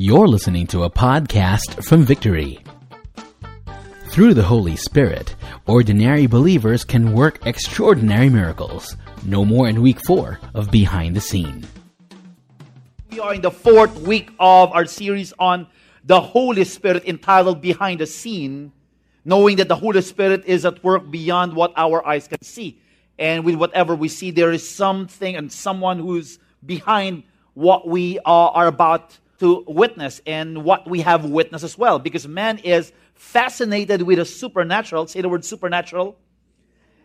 [0.00, 2.64] You're listening to a podcast from Victory.
[4.08, 5.36] Through the Holy Spirit,
[5.66, 8.96] ordinary believers can work extraordinary miracles.
[9.26, 11.66] No more in week four of Behind the Scene.
[13.10, 15.66] We are in the fourth week of our series on
[16.02, 18.72] the Holy Spirit entitled Behind the Scene,
[19.26, 22.80] knowing that the Holy Spirit is at work beyond what our eyes can see.
[23.18, 28.66] And with whatever we see, there is something and someone who's behind what we are,
[28.66, 31.98] about to witness and what we have witnessed as well.
[31.98, 35.06] Because man is fascinated with the supernatural.
[35.06, 36.16] Say the word supernatural.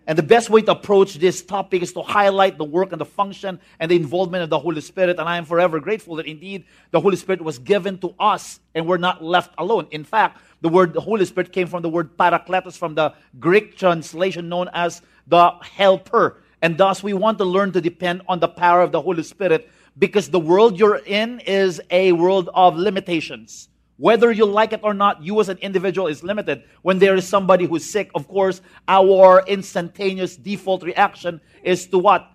[0.08, 3.06] And the best way to approach this topic is to highlight the work and the
[3.06, 5.18] function and the involvement of the Holy Spirit.
[5.18, 8.86] And I am forever grateful that indeed the Holy Spirit was given to us and
[8.86, 9.88] we're not left alone.
[9.90, 13.78] In fact, the word the Holy Spirit came from the word parakletos from the Greek
[13.78, 16.42] translation known as the helper.
[16.62, 19.70] And thus we want to learn to depend on the power of the Holy Spirit
[19.98, 23.70] because the world you're in is a world of limitations.
[23.98, 26.64] Whether you like it or not, you as an individual is limited.
[26.82, 32.30] When there is somebody who's sick, of course, our instantaneous default reaction is to what?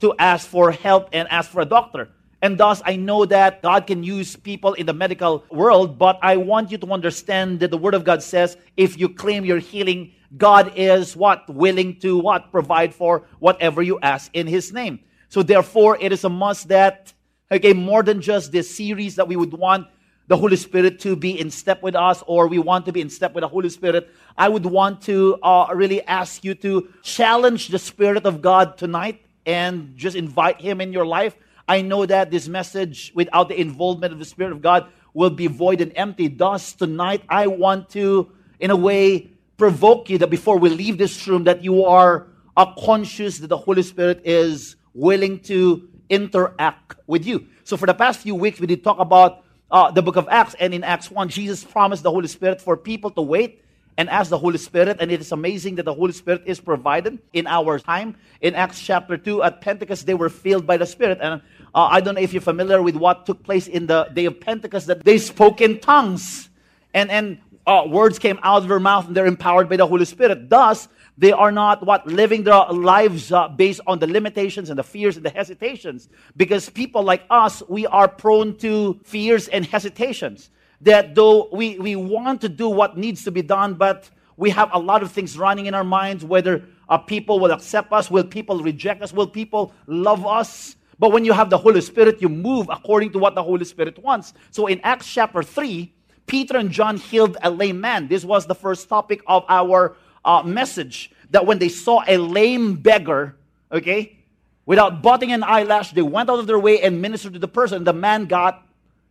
[0.00, 2.10] To ask for help and ask for a doctor.
[2.42, 6.36] And thus, I know that God can use people in the medical world, but I
[6.36, 10.12] want you to understand that the Word of God says if you claim your healing,
[10.36, 11.48] God is what?
[11.48, 12.52] Willing to what?
[12.52, 15.00] Provide for whatever you ask in His name.
[15.28, 17.12] So therefore, it is a must that,
[17.50, 19.86] okay, more than just this series that we would want
[20.26, 23.08] the Holy Spirit to be in step with us or we want to be in
[23.08, 27.68] step with the Holy Spirit, I would want to uh, really ask you to challenge
[27.68, 31.34] the Spirit of God tonight and just invite Him in your life.
[31.66, 35.46] I know that this message, without the involvement of the Spirit of God, will be
[35.46, 36.28] void and empty.
[36.28, 41.26] Thus, tonight, I want to, in a way, provoke you that before we leave this
[41.26, 47.24] room, that you are uh, conscious that the Holy Spirit is willing to interact with
[47.24, 47.46] you.
[47.64, 50.56] So for the past few weeks, we did talk about uh, the book of Acts,
[50.58, 53.62] and in Acts 1, Jesus promised the Holy Spirit for people to wait
[53.98, 57.18] and ask the Holy Spirit, and it is amazing that the Holy Spirit is provided
[57.32, 58.16] in our time.
[58.40, 61.18] In Acts chapter 2, at Pentecost, they were filled by the Spirit.
[61.20, 61.42] And
[61.74, 64.40] uh, I don't know if you're familiar with what took place in the day of
[64.40, 66.48] Pentecost, that they spoke in tongues.
[66.94, 70.04] And, and uh, words came out of their mouth, and they're empowered by the Holy
[70.04, 70.48] Spirit.
[70.48, 74.84] Thus, they are not what living their lives uh, based on the limitations and the
[74.84, 76.08] fears and the hesitations.
[76.36, 80.48] Because people like us, we are prone to fears and hesitations.
[80.80, 84.70] That though we, we want to do what needs to be done, but we have
[84.72, 88.22] a lot of things running in our minds whether uh, people will accept us, will
[88.22, 90.76] people reject us, will people love us.
[91.00, 93.98] But when you have the Holy Spirit, you move according to what the Holy Spirit
[93.98, 94.34] wants.
[94.52, 95.92] So in Acts chapter 3,
[96.28, 98.06] Peter and John healed a lame man.
[98.06, 99.96] This was the first topic of our
[100.28, 103.34] uh, message that when they saw a lame beggar,
[103.72, 104.18] okay,
[104.66, 107.84] without butting an eyelash, they went out of their way and ministered to the person.
[107.84, 108.62] The man got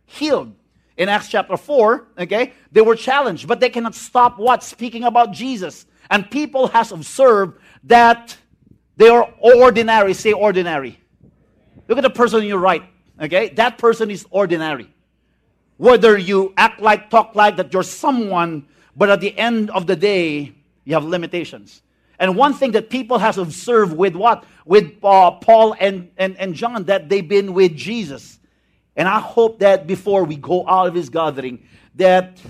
[0.06, 0.54] healed.
[0.96, 4.62] In Acts chapter 4, okay, they were challenged, but they cannot stop what?
[4.62, 5.86] Speaking about Jesus.
[6.10, 8.36] And people has observed that
[8.96, 10.14] they are ordinary.
[10.14, 10.98] Say ordinary.
[11.88, 12.82] Look at the person on your right,
[13.20, 13.50] okay?
[13.50, 14.88] That person is ordinary.
[15.76, 19.94] Whether you act like, talk like that you're someone, but at the end of the
[19.94, 20.57] day,
[20.88, 21.82] you have limitations.
[22.18, 24.44] And one thing that people have observed with what?
[24.64, 28.38] With uh, Paul and, and, and John, that they've been with Jesus.
[28.96, 31.62] And I hope that before we go out of this gathering,
[31.96, 32.40] that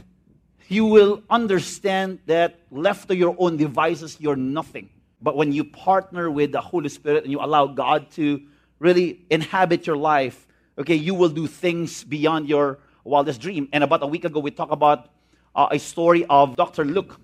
[0.68, 4.88] you will understand that left to your own devices, you're nothing.
[5.20, 8.40] But when you partner with the Holy Spirit and you allow God to
[8.78, 10.46] really inhabit your life,
[10.78, 13.68] okay, you will do things beyond your wildest dream.
[13.72, 15.10] And about a week ago, we talked about
[15.56, 16.84] uh, a story of Dr.
[16.84, 17.20] Luke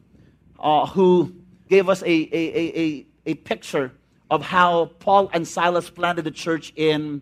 [0.64, 1.36] uh, who
[1.68, 3.92] gave us a, a, a, a, picture
[4.30, 7.20] of how Paul and Silas planted the church in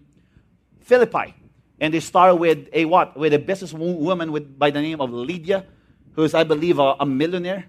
[0.80, 1.34] Philippi.
[1.80, 3.16] And they started with a what?
[3.16, 5.66] With a businesswoman with, by the name of Lydia,
[6.12, 7.64] who is, I believe, a, a millionaire.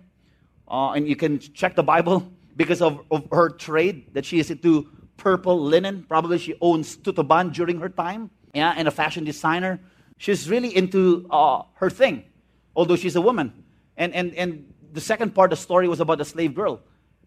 [0.68, 4.52] Uh, and you can check the Bible because of, of her trade that she is
[4.52, 6.06] into purple linen.
[6.08, 8.30] Probably she owns Tutuban during her time.
[8.54, 9.80] Yeah, and a fashion designer.
[10.20, 12.26] She's really into uh, her thing,
[12.76, 13.64] although she's a woman.
[13.98, 16.80] And, and, and the second part of the story was about the slave girl.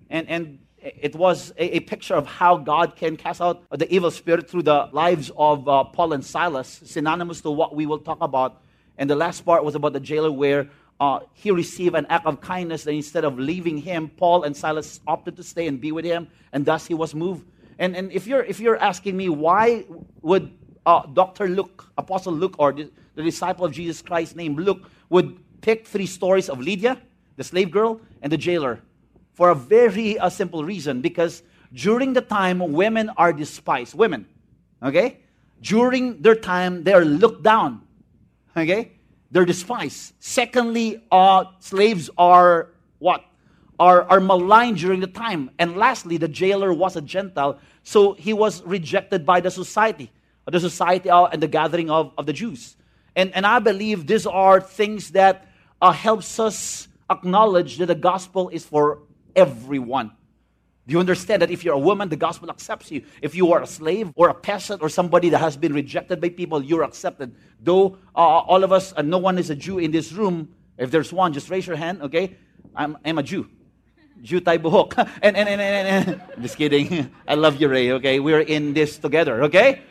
[0.08, 4.10] And, and it was a, a, picture of how God can cast out the evil
[4.10, 8.18] spirit through the lives of uh, Paul and Silas, synonymous to what we will talk
[8.20, 8.62] about.
[8.98, 10.68] And the last part was about the jailer where
[11.00, 15.00] uh, he received an act of kindness, and instead of leaving him, Paul and Silas
[15.06, 17.46] opted to stay and be with him, and thus he was moved.
[17.78, 19.84] And, and if, you're, if you're asking me, why
[20.22, 21.48] would uh, Dr.
[21.48, 26.06] Luke, Apostle Luke, or the, the disciple of Jesus Christ named Luke, would pick three
[26.06, 26.98] stories of Lydia,
[27.36, 28.80] the slave girl, and the jailer.
[29.34, 31.42] For a very uh, simple reason because
[31.72, 34.26] during the time women are despised, women,
[34.82, 35.20] okay?
[35.60, 37.82] During their time, they are looked down,
[38.56, 38.92] okay?
[39.30, 40.14] they're despised.
[40.18, 43.24] Secondly, uh, slaves are what?
[43.78, 45.50] Are, are maligned during the time.
[45.58, 50.10] And lastly, the jailer was a Gentile, so he was rejected by the society,
[50.50, 52.76] the society uh, and the gathering of, of the Jews.
[53.14, 55.48] And, and I believe these are things that
[55.82, 59.00] uh, helps us acknowledge that the gospel is for
[59.34, 60.12] everyone.
[60.86, 63.02] Do you understand that if you're a woman, the gospel accepts you?
[63.20, 66.28] If you are a slave or a peasant or somebody that has been rejected by
[66.28, 67.34] people, you're accepted.
[67.60, 70.54] Though uh, all of us, uh, no one is a Jew in this room.
[70.78, 72.36] If there's one, just raise your hand, okay?
[72.74, 73.48] I'm, I'm a Jew.
[74.22, 74.96] Jew Tai Buhok.
[75.22, 77.10] and, and, and, and, and, just kidding.
[77.28, 78.20] I love you, Ray, okay?
[78.20, 79.82] We're in this together, okay?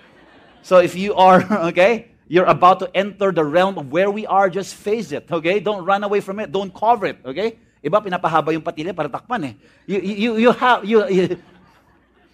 [0.62, 4.50] So if you are, okay, you're about to enter the realm of where we are,
[4.50, 5.60] just face it, okay?
[5.60, 6.52] Don't run away from it.
[6.52, 7.58] Don't cover it, okay?
[7.84, 9.54] Iba, pinapahaba yung patilya para takpan eh.
[9.86, 11.38] You, you, you have, you, you,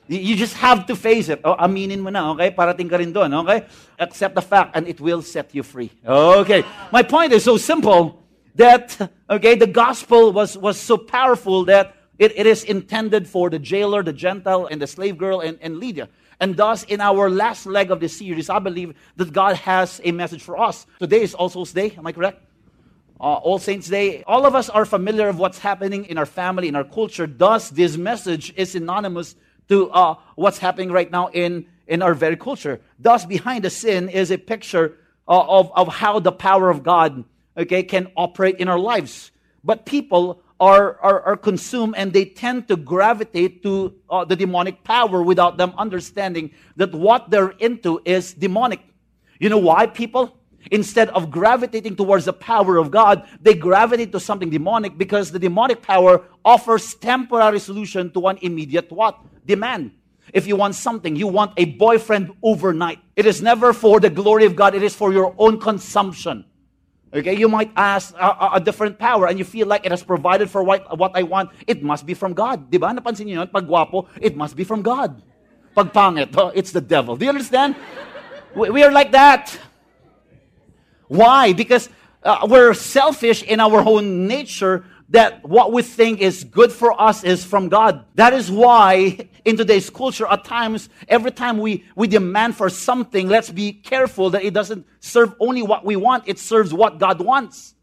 [0.07, 1.41] you just have to face it.
[1.43, 2.51] Oh, aminin mo na, okay?
[2.51, 3.65] Parating ka rin doon, okay?
[3.99, 5.91] Accept the fact and it will set you free.
[6.07, 6.63] Okay.
[6.91, 8.23] My point is so simple
[8.55, 13.59] that, okay, the gospel was, was so powerful that it, it is intended for the
[13.59, 16.07] jailer, the Gentile, and the slave girl, and, and Lydia.
[16.41, 20.11] And thus, in our last leg of the series, I believe that God has a
[20.11, 20.87] message for us.
[20.99, 22.41] Today is also Day, am I correct?
[23.21, 26.67] uh, All Saints Day, all of us are familiar of what's happening in our family,
[26.67, 27.27] in our culture.
[27.27, 29.35] Thus, this message is synonymous
[29.69, 32.81] to uh, what's happening right now in, in our very culture.
[32.97, 34.97] Thus, behind the scene is a picture
[35.27, 37.23] uh, of, of how the power of God
[37.55, 39.29] okay, can operate in our lives.
[39.63, 44.83] But people are, are, are consumed and they tend to gravitate to uh, the demonic
[44.83, 48.79] power without them understanding that what they're into is demonic.
[49.39, 50.37] You know why, people?
[50.69, 55.39] Instead of gravitating towards the power of God, they gravitate to something demonic because the
[55.39, 59.17] demonic power offers temporary solution to an immediate what?
[59.47, 59.91] Demand.
[60.31, 62.99] If you want something, you want a boyfriend overnight.
[63.15, 66.45] It is never for the glory of God, it is for your own consumption.
[67.13, 70.49] Okay, you might ask a, a, different power and you feel like it has provided
[70.49, 71.51] for what, what I want.
[71.67, 72.71] It must be from God.
[72.71, 72.77] Di?
[72.77, 73.47] Napansin niyo yun?
[73.51, 73.67] Pag
[74.21, 75.21] it must be from God.
[75.75, 77.17] Pag pangit, oh, it's the devil.
[77.17, 77.75] Do you understand?
[78.55, 79.59] we, we are like that.
[81.09, 81.51] Why?
[81.51, 81.89] Because
[82.23, 87.23] uh, we're selfish in our own nature that what we think is good for us
[87.23, 88.05] is from God.
[88.15, 93.27] That is why in today's culture, at times, every time we, we demand for something,
[93.27, 97.19] let's be careful that it doesn't serve only what we want, it serves what God
[97.19, 97.75] wants.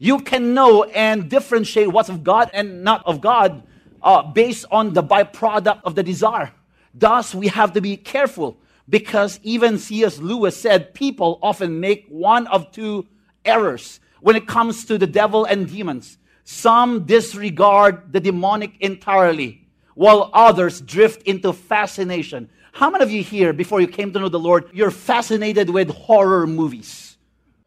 [0.00, 3.62] You can know and differentiate what's of God and not of God
[4.02, 6.52] uh, based on the byproduct of the desire.
[6.92, 8.58] Thus, we have to be careful
[8.88, 10.18] because even C.S.
[10.18, 13.06] Lewis said people often make one of two
[13.44, 16.18] errors when it comes to the devil and demons.
[16.44, 22.48] Some disregard the demonic entirely, while others drift into fascination.
[22.72, 25.90] How many of you here, before you came to know the Lord, you're fascinated with
[25.90, 27.16] horror movies?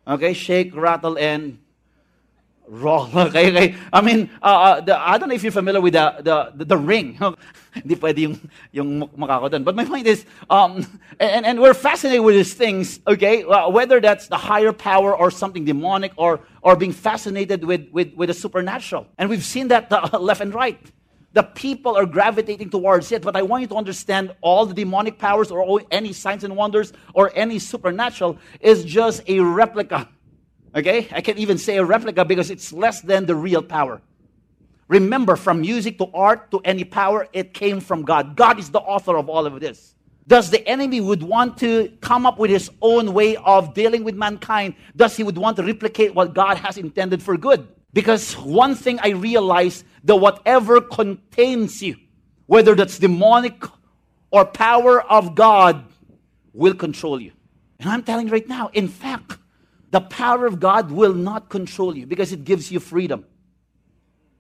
[0.08, 1.60] Okay, shake, rattle, and
[2.68, 3.12] Wrong.
[3.26, 3.76] Okay, okay.
[3.92, 6.66] I mean, uh, uh, the, I don't know if you're familiar with the, the, the,
[6.66, 7.18] the ring.
[7.74, 9.64] Hindi pwede yung, yung makako doon.
[9.64, 10.86] But my point is, um,
[11.20, 13.44] and, and we're fascinated with these things, okay?
[13.44, 18.14] Uh, whether that's the higher power or something demonic or, or being fascinated with, with,
[18.16, 19.08] with the supernatural.
[19.18, 20.80] And we've seen that uh, left and right.
[21.34, 25.20] The people are gravitating towards it, but I want you to understand all the demonic
[25.20, 30.08] powers or any signs and wonders or any supernatural is just a replica
[30.76, 31.08] Okay?
[31.12, 34.02] I can't even say a replica because it's less than the real power.
[34.88, 38.36] Remember, from music to art to any power, it came from God.
[38.36, 39.96] God is the author of all of this.
[40.28, 44.16] Does the enemy would want to come up with his own way of dealing with
[44.16, 44.76] mankind.
[44.96, 47.68] Does he would want to replicate what God has intended for good.
[47.94, 51.96] Because one thing I realize that whatever contains you,
[52.48, 53.64] whether that's demonic
[54.32, 55.86] or power of God,
[56.54, 57.32] will control you.
[57.80, 59.38] And I'm telling you right now, in fact,
[59.96, 63.26] the power of God will not control you because it gives you freedom.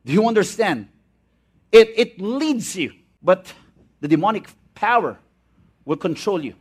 [0.03, 0.89] Do you understand?
[1.71, 2.91] It, it leads you,
[3.23, 3.53] but
[4.01, 5.17] the demonic power
[5.85, 6.55] will control you.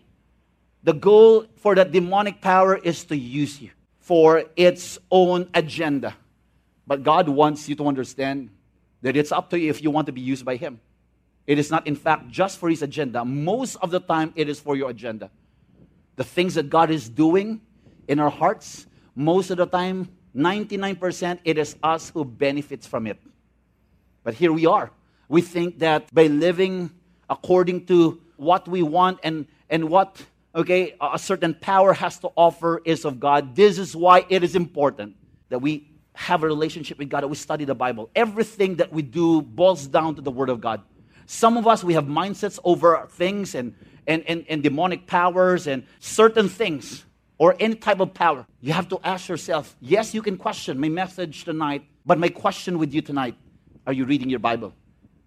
[0.85, 6.15] The goal for that demonic power is to use you for its own agenda.
[6.87, 8.51] But God wants you to understand
[9.03, 10.79] that it's up to you if you want to be used by Him.
[11.49, 13.25] It is not, in fact, just for His agenda.
[13.25, 15.33] Most of the time, it is for your agenda.
[16.15, 17.61] The things that God is doing
[18.09, 23.21] in our hearts, most of the time, 99%, it is us who benefits from it.
[24.23, 24.91] But here we are.
[25.29, 26.91] We think that by living
[27.31, 30.23] according to what we want and, and what
[30.55, 33.57] okay, a certain power has to offer is of God.
[33.57, 35.17] This is why it is important
[35.49, 38.09] that we have a relationship with God, that we study the Bible.
[38.15, 40.83] Everything that we do boils down to the Word of God.
[41.27, 43.75] Some of us, we have mindsets over things and,
[44.07, 47.05] and, and, and demonic powers and certain things
[47.45, 50.89] or any type of power, you have to ask yourself yes, you can question my
[50.89, 53.37] message tonight, but my question with you tonight
[53.87, 54.73] are you reading your Bible?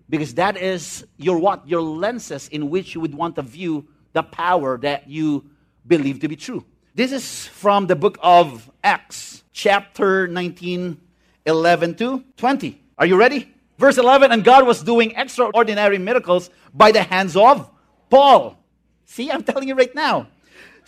[0.09, 1.67] Because that is your what?
[1.67, 5.45] Your lenses in which you would want to view the power that you
[5.86, 6.65] believe to be true.
[6.95, 11.00] This is from the book of Acts, chapter 19,
[11.45, 12.81] 11 to 20.
[12.97, 13.53] Are you ready?
[13.77, 17.69] Verse 11, and God was doing extraordinary miracles by the hands of
[18.09, 18.57] Paul.
[19.05, 20.29] See, I'm telling you right now.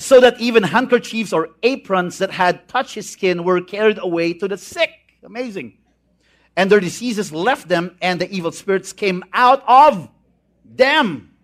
[0.02, 4.48] So that even handkerchiefs or aprons that had touched his skin were carried away to
[4.48, 4.92] the sick.
[5.24, 5.78] Amazing.
[6.56, 10.10] And their diseases left them, and the evil spirits came out of
[10.64, 11.36] them.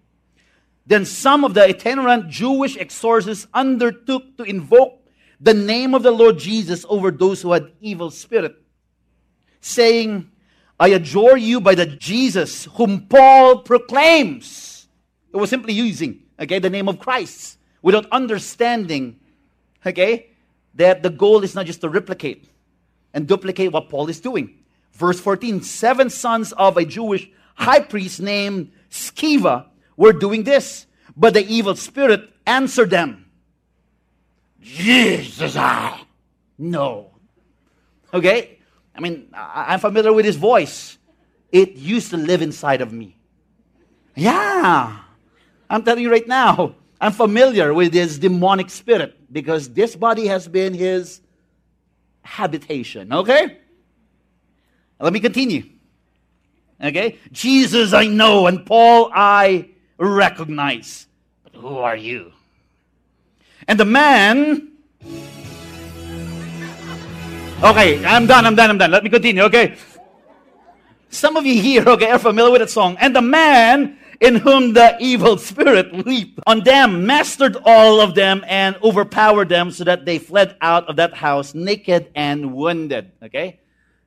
[0.87, 5.01] Then some of the itinerant Jewish exorcists undertook to invoke
[5.41, 8.55] the name of the Lord Jesus over those who had evil spirit,
[9.59, 10.31] saying,
[10.79, 14.87] I adjure you by the Jesus whom Paul proclaims.
[15.33, 19.19] It was simply using, okay, the name of Christ without understanding,
[19.85, 20.31] okay,
[20.73, 22.49] that the goal is not just to replicate
[23.13, 24.57] and duplicate what Paul is doing.
[24.91, 31.35] Verse 14 Seven sons of a Jewish high priest named Sceva were doing this, but
[31.35, 33.27] the evil spirit answered them
[34.59, 36.01] Jesus, I.
[36.57, 37.11] No.
[38.11, 38.57] Okay?
[38.95, 40.97] I mean, I'm familiar with his voice.
[41.51, 43.15] It used to live inside of me.
[44.15, 45.01] Yeah.
[45.69, 46.73] I'm telling you right now,
[47.05, 51.21] I'm familiar with his demonic spirit because this body has been his
[52.23, 53.13] habitation.
[53.13, 53.59] Okay?
[54.99, 55.65] Let me continue.
[56.83, 57.19] Okay?
[57.31, 59.69] Jesus, I know, and Paul, I
[59.99, 61.05] recognize.
[61.43, 62.31] But who are you?
[63.67, 64.71] And the man.
[67.63, 68.89] Okay, I'm done, I'm done, I'm done.
[68.89, 69.75] Let me continue, okay?
[71.09, 72.97] Some of you here, okay, are familiar with that song.
[72.99, 78.43] And the man in whom the evil spirit leaped on them, mastered all of them,
[78.47, 83.11] and overpowered them so that they fled out of that house naked and wounded.
[83.23, 83.59] Okay?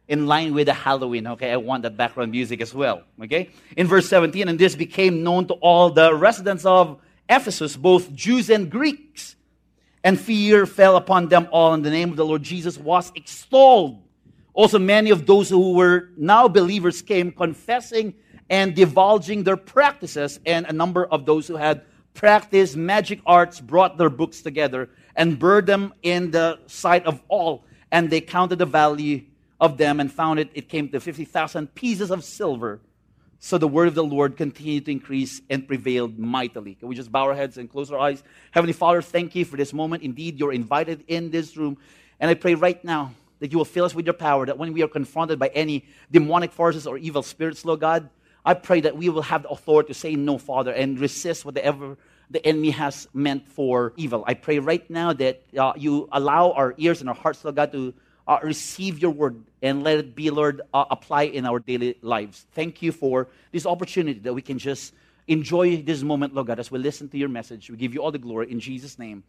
[0.09, 1.27] In line with the Halloween.
[1.27, 3.03] Okay, I want that background music as well.
[3.23, 3.51] Okay?
[3.77, 8.51] In verse 17, and this became known to all the residents of Ephesus, both Jews
[8.51, 9.37] and Greeks.
[10.05, 14.03] And fear fell upon them all, and the name of the Lord Jesus was extolled.
[14.55, 18.15] Also, many of those who were now believers came confessing
[18.51, 21.83] and divulging their practices, and a number of those who had
[22.15, 27.65] practiced magic arts brought their books together and burned them in the sight of all.
[27.93, 29.23] And they counted the value
[29.61, 32.81] of them and found it, it came to 50,000 pieces of silver.
[33.41, 36.75] So the word of the Lord continued to increase and prevailed mightily.
[36.75, 38.23] Can we just bow our heads and close our eyes?
[38.51, 40.03] Heavenly Father, thank you for this moment.
[40.03, 41.79] Indeed, you're invited in this room.
[42.19, 44.73] And I pray right now that you will fill us with your power, that when
[44.73, 48.11] we are confronted by any demonic forces or evil spirits, Lord God,
[48.49, 51.99] I pray that we will have the authority to say no, Father, and resist whatever
[52.31, 54.25] the enemy has meant for evil.
[54.27, 57.73] I pray right now that uh, you allow our ears and our hearts, Lord God,
[57.73, 57.93] to
[58.27, 62.47] uh, receive your word and let it be, Lord, uh, apply in our daily lives.
[62.53, 64.95] Thank you for this opportunity that we can just
[65.27, 67.69] enjoy this moment, Lord God, as we listen to your message.
[67.69, 69.25] We give you all the glory in Jesus' name.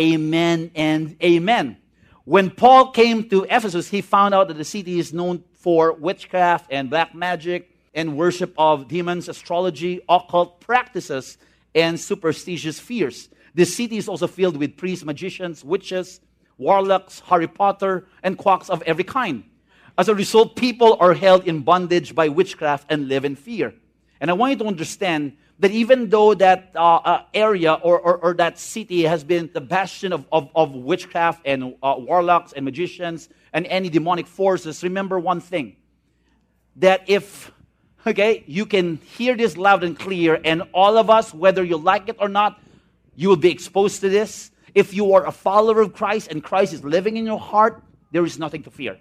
[0.00, 1.76] Amen and amen.
[2.24, 6.68] When Paul came to Ephesus, he found out that the city is known for witchcraft
[6.70, 11.38] and black magic and worship of demons, astrology, occult practices,
[11.74, 13.28] and superstitious fears.
[13.54, 16.20] The city is also filled with priests, magicians, witches,
[16.58, 19.44] warlocks, Harry Potter, and quacks of every kind.
[19.98, 23.74] As a result, people are held in bondage by witchcraft and live in fear.
[24.20, 28.16] And I want you to understand that even though that uh, uh, area or, or,
[28.18, 32.64] or, that city has been the bastion of, of, of witchcraft and uh, warlocks and
[32.64, 35.76] magicians and any demonic forces, remember one thing
[36.76, 37.52] that if
[38.06, 38.44] Okay?
[38.46, 42.16] You can hear this loud and clear, and all of us, whether you like it
[42.18, 42.60] or not,
[43.14, 44.50] you will be exposed to this.
[44.74, 48.24] If you are a follower of Christ and Christ is living in your heart, there
[48.24, 48.98] is nothing to fear.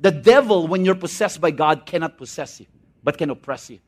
[0.00, 2.66] The devil, when you're possessed by God, cannot possess you,
[3.04, 3.78] but can oppress you.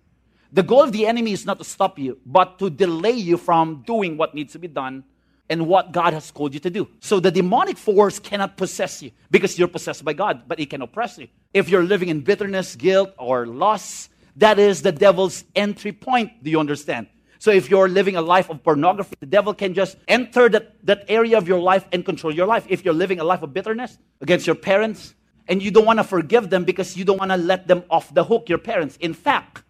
[0.52, 3.82] The goal of the enemy is not to stop you, but to delay you from
[3.84, 5.02] doing what needs to be done
[5.50, 6.88] and what God has called you to do.
[7.00, 10.80] So the demonic force cannot possess you because you're possessed by God, but it can
[10.80, 11.26] oppress you.
[11.52, 16.42] If you're living in bitterness, guilt, or loss, that is the devil's entry point.
[16.42, 17.08] Do you understand?
[17.38, 21.04] So if you're living a life of pornography, the devil can just enter that, that
[21.08, 22.66] area of your life and control your life.
[22.68, 25.14] If you're living a life of bitterness against your parents,
[25.46, 28.12] and you don't want to forgive them because you don't want to let them off
[28.14, 28.96] the hook, your parents.
[28.96, 29.62] In fact,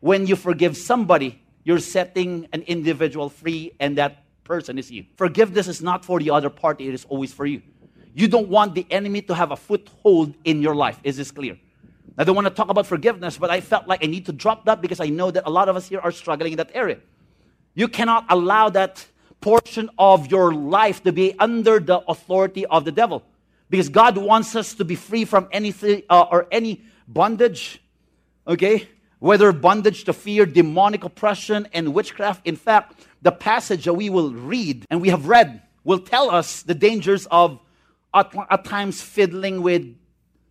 [0.00, 5.06] when you forgive somebody, you're setting an individual free, and that person is you.
[5.16, 7.62] Forgiveness is not for the other party, it is always for you.
[8.14, 11.00] You don't want the enemy to have a foothold in your life.
[11.02, 11.58] Is this clear?
[12.18, 14.66] I don't want to talk about forgiveness, but I felt like I need to drop
[14.66, 16.98] that because I know that a lot of us here are struggling in that area.
[17.74, 19.06] You cannot allow that
[19.40, 23.22] portion of your life to be under the authority of the devil.
[23.70, 27.82] Because God wants us to be free from anything uh, or any bondage.
[28.46, 28.88] Okay?
[29.18, 32.46] Whether bondage to fear, demonic oppression, and witchcraft.
[32.46, 36.62] In fact, the passage that we will read and we have read will tell us
[36.62, 37.58] the dangers of
[38.14, 39.96] at, at times fiddling with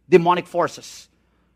[0.10, 1.08] demonic forces.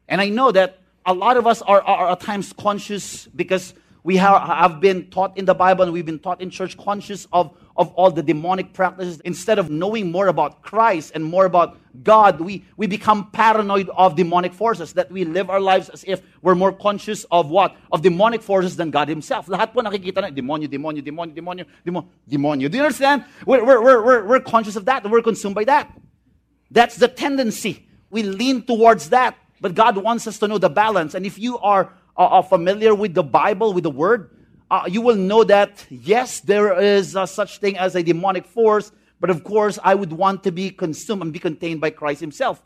[0.07, 4.17] And I know that a lot of us are, are, at times conscious because we
[4.17, 7.57] have, have been taught in the Bible and we've been taught in church conscious of,
[7.75, 9.19] of all the demonic practices.
[9.21, 14.15] Instead of knowing more about Christ and more about God, we, we become paranoid of
[14.15, 17.75] demonic forces, that we live our lives as if we're more conscious of what?
[17.91, 19.47] Of demonic forces than God Himself.
[19.47, 22.69] Lahat po nakikita na, demonyo, demonyo, demonyo, demonyo, demonyo, demonyo.
[22.69, 23.25] Do you understand?
[23.45, 25.09] We're, we're, we're, we're conscious of that.
[25.09, 25.91] We're consumed by that.
[26.69, 27.87] That's the tendency.
[28.11, 29.35] We lean towards that.
[29.65, 31.15] But God wants us to know the balance.
[31.15, 34.29] And if you are are familiar with the Bible, with the Word,
[34.69, 38.91] uh, you will know that yes, there is a such thing as a demonic force,
[39.19, 42.61] but of course, I would want to be consumed and be contained by Christ Himself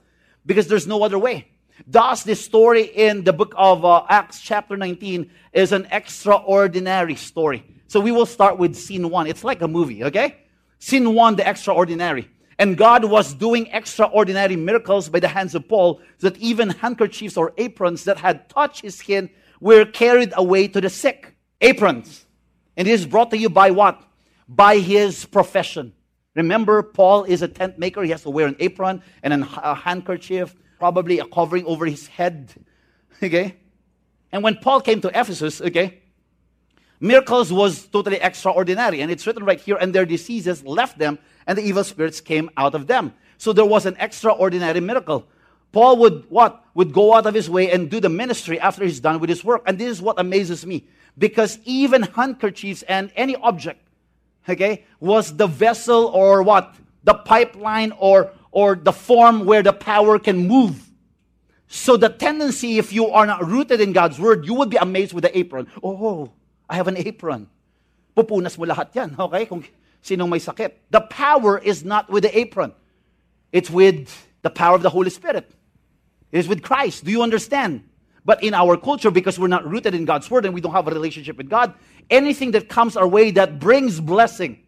[0.45, 1.47] because there's no other way.
[1.87, 7.63] Thus, this story in the book of uh, Acts, chapter 19, is an extraordinary story.
[7.87, 9.25] So we will start with scene one.
[9.25, 10.35] It's like a movie, okay?
[10.79, 12.29] Scene one, the extraordinary.
[12.59, 17.37] And God was doing extraordinary miracles by the hands of Paul, so that even handkerchiefs
[17.37, 19.29] or aprons that had touched his skin
[19.61, 21.35] were carried away to the sick.
[21.61, 22.25] Aprons.
[22.75, 24.03] And it is brought to you by what?
[24.47, 25.93] By his profession.
[26.35, 28.03] Remember, Paul is a tent maker.
[28.03, 32.53] He has to wear an apron and a handkerchief, probably a covering over his head.
[33.21, 33.57] Okay?
[34.31, 35.99] And when Paul came to Ephesus, okay,
[36.99, 39.01] miracles was totally extraordinary.
[39.01, 42.49] And it's written right here, and their diseases left them, and the evil spirits came
[42.57, 43.13] out of them.
[43.37, 45.27] So there was an extraordinary miracle.
[45.71, 46.63] Paul would what?
[46.73, 49.43] Would go out of his way and do the ministry after he's done with his
[49.43, 49.63] work.
[49.65, 50.87] And this is what amazes me.
[51.17, 53.81] Because even handkerchiefs and any object,
[54.47, 56.75] okay, was the vessel or what?
[57.03, 60.89] The pipeline or or the form where the power can move.
[61.67, 65.13] So the tendency, if you are not rooted in God's word, you would be amazed
[65.13, 65.67] with the apron.
[65.83, 66.31] Oh,
[66.69, 67.49] I have an apron.
[68.15, 69.45] Pupunas mo lahat yan, okay?
[69.45, 69.65] Kung
[70.03, 70.71] sinong may sakit.
[70.91, 72.73] The power is not with the apron.
[73.51, 75.51] It's with the power of the Holy Spirit.
[76.31, 77.03] It is with Christ.
[77.03, 77.83] Do you understand?
[78.23, 80.87] But in our culture, because we're not rooted in God's word and we don't have
[80.87, 81.73] a relationship with God,
[82.09, 84.59] anything that comes our way that brings blessing,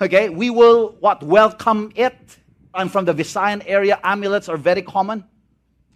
[0.00, 1.22] okay, we will what?
[1.22, 2.16] Welcome it.
[2.72, 4.00] I'm from the Visayan area.
[4.02, 5.24] Amulets are very common.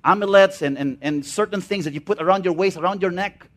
[0.04, 3.48] Amulets and, and, and certain things that you put around your waist, around your neck.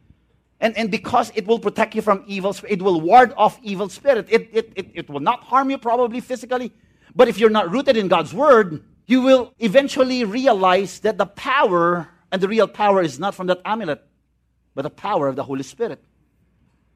[0.62, 4.28] And, and because it will protect you from evil, it will ward off evil spirit.
[4.30, 6.72] It, it, it, it will not harm you probably physically.
[7.16, 12.08] But if you're not rooted in God's word, you will eventually realize that the power
[12.32, 14.04] and the real power is not from that amulet,
[14.76, 16.02] but the power of the Holy Spirit.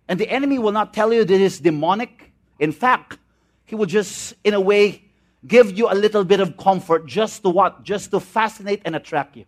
[0.08, 2.32] And the enemy will not tell you that it's demonic.
[2.60, 3.17] In fact,
[3.65, 5.06] he will just, in a way,
[5.45, 7.84] give you a little bit of comfort just to what?
[7.84, 9.45] Just to fascinate and attract you.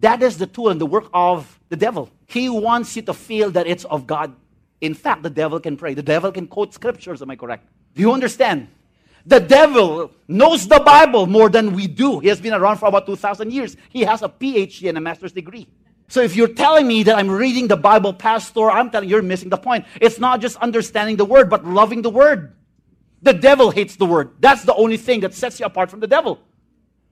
[0.00, 2.10] That is the tool and the work of the devil.
[2.26, 4.34] He wants you to feel that it's of God.
[4.80, 5.94] In fact, the devil can pray.
[5.94, 7.20] The devil can quote scriptures.
[7.22, 7.68] Am I correct?
[7.94, 8.68] Do you understand?
[9.26, 12.20] The devil knows the Bible more than we do.
[12.20, 13.76] He has been around for about 2,000 years.
[13.90, 15.68] He has a PhD and a master's degree.
[16.08, 19.22] So if you're telling me that I'm reading the Bible, Pastor, I'm telling you, you're
[19.22, 19.84] missing the point.
[20.00, 22.56] It's not just understanding the word, but loving the word.
[23.22, 24.30] The devil hates the word.
[24.40, 26.40] That's the only thing that sets you apart from the devil.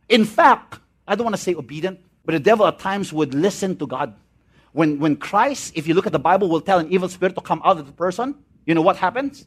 [0.09, 3.75] In fact, I don't want to say obedient, but the devil at times would listen
[3.77, 4.15] to God.
[4.73, 7.41] When, when Christ, if you look at the Bible, will tell an evil spirit to
[7.41, 8.35] come out of the person,
[8.67, 9.47] you know what happens?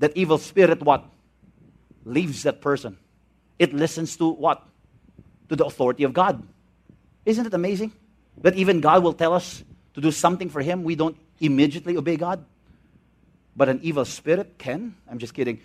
[0.00, 1.04] That evil spirit, what?
[2.04, 2.96] leaves that person.
[3.60, 4.66] It listens to what?
[5.50, 6.42] To the authority of God.
[7.24, 7.92] Isn't it amazing?
[8.42, 9.62] That even God will tell us
[9.94, 12.44] to do something for Him, we don't immediately obey God.
[13.54, 14.96] But an evil spirit can.
[15.08, 15.60] I'm just kidding.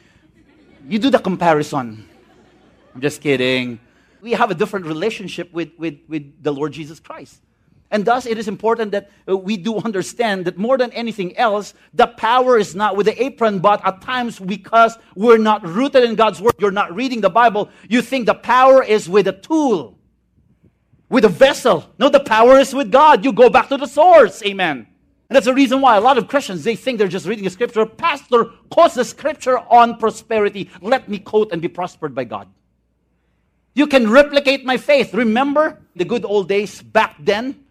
[0.87, 2.07] You do the comparison.
[2.93, 3.79] I'm just kidding.
[4.25, 7.43] We have a different relationship with, with, with the Lord Jesus Christ.
[7.91, 11.75] And thus, it is important that uh, we do understand that more than anything else,
[11.93, 16.15] the power is not with the apron, but at times because we're not rooted in
[16.15, 19.99] God's word, you're not reading the Bible, you think the power is with a tool,
[21.07, 21.85] with a vessel.
[21.99, 23.23] No, the power is with God.
[23.23, 24.41] You go back to the source.
[24.41, 24.87] Amen.
[25.29, 27.51] And that's the reason why a lot of Christians, they think they're just reading a
[27.51, 27.85] scripture.
[27.85, 30.71] Pastor, quotes the scripture on prosperity.
[30.81, 32.47] Let me quote and be prospered by God.
[33.75, 35.13] You can replicate my faith.
[35.13, 37.63] Remember the good old days back then?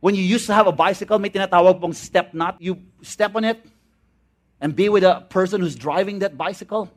[0.00, 3.44] When you used to have a bicycle, may tinatawag pong step knot, you step on
[3.44, 3.64] it
[4.60, 6.90] and be with a person who's driving that bicycle.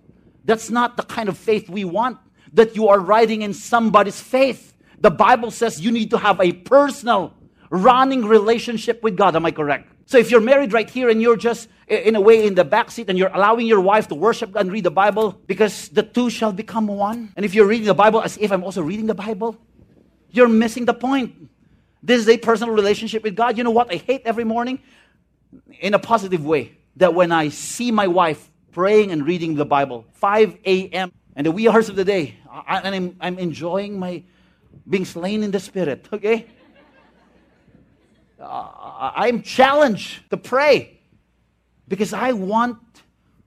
[0.43, 2.17] That's not the kind of faith we want,
[2.53, 4.73] that you are riding in somebody's faith.
[4.99, 7.33] The Bible says you need to have a personal,
[7.69, 9.35] running relationship with God.
[9.35, 9.91] Am I correct?
[10.07, 12.91] So if you're married right here and you're just in a way in the back
[12.91, 16.29] seat and you're allowing your wife to worship and read the Bible because the two
[16.29, 17.33] shall become one.
[17.35, 19.57] And if you're reading the Bible as if I'm also reading the Bible,
[20.31, 21.49] you're missing the point.
[22.01, 23.57] This is a personal relationship with God.
[23.57, 24.79] You know what I hate every morning?
[25.81, 26.77] In a positive way.
[26.95, 31.51] That when I see my wife praying and reading the Bible, 5 a.m., and the
[31.51, 34.23] wee hours of the day, I, and I'm, I'm enjoying my
[34.89, 36.47] being slain in the spirit, okay?
[38.39, 40.99] I'm challenged to pray
[41.87, 42.77] because I want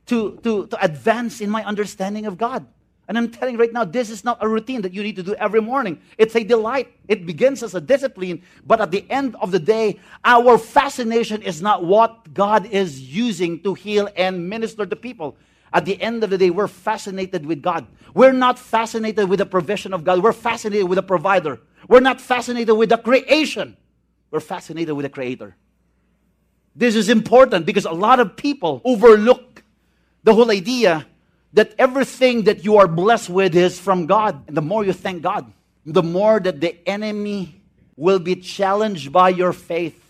[0.07, 2.67] to, to, to advance in my understanding of God.
[3.07, 5.25] And I'm telling you right now, this is not a routine that you need to
[5.25, 6.01] do every morning.
[6.17, 6.93] It's a delight.
[7.09, 11.61] It begins as a discipline, but at the end of the day, our fascination is
[11.61, 15.37] not what God is using to heal and minister to people.
[15.73, 17.87] At the end of the day, we're fascinated with God.
[18.15, 20.23] We're not fascinated with the provision of God.
[20.23, 21.61] We're fascinated with the provider.
[21.89, 23.77] We're not fascinated with the creation.
[24.31, 25.57] We're fascinated with the Creator.
[26.75, 29.63] This is important because a lot of people overlook
[30.23, 31.07] the whole idea
[31.53, 34.45] that everything that you are blessed with is from God.
[34.47, 35.53] And the more you thank God,
[35.85, 37.61] the more that the enemy
[37.97, 40.01] will be challenged by your faith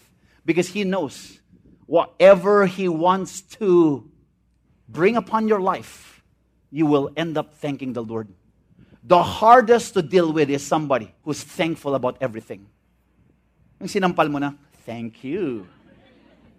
[0.44, 1.38] because he knows
[1.87, 4.09] whatever he wants to
[4.88, 6.22] bring upon your life,
[6.70, 8.28] you will end up thanking the Lord.
[9.02, 12.66] The hardest to deal with is somebody who's thankful about everything.
[13.80, 14.52] Yung sinampal mo na,
[14.84, 15.66] thank you.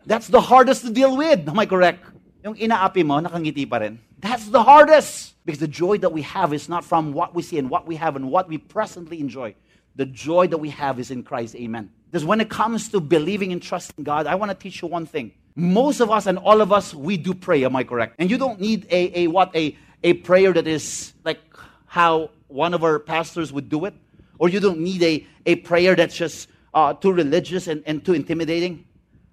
[0.05, 1.47] That's the hardest to deal with.
[1.47, 2.01] Am I correct?
[2.43, 4.01] Yung inaapi mo, nakangiti pa rin.
[4.17, 5.37] That's the hardest.
[5.45, 7.95] Because the joy that we have is not from what we see and what we
[7.95, 9.53] have and what we presently enjoy.
[9.95, 11.55] The joy that we have is in Christ.
[11.55, 11.89] Amen.
[12.09, 15.05] Because when it comes to believing and trusting God, I want to teach you one
[15.05, 15.31] thing.
[15.55, 17.63] Most of us and all of us, we do pray.
[17.65, 18.15] Am I correct?
[18.17, 21.39] And you don't need a, a what a, a prayer that is like
[21.85, 23.93] how one of our pastors would do it.
[24.39, 28.13] Or you don't need a, a prayer that's just uh, too religious and, and too
[28.13, 28.85] intimidating.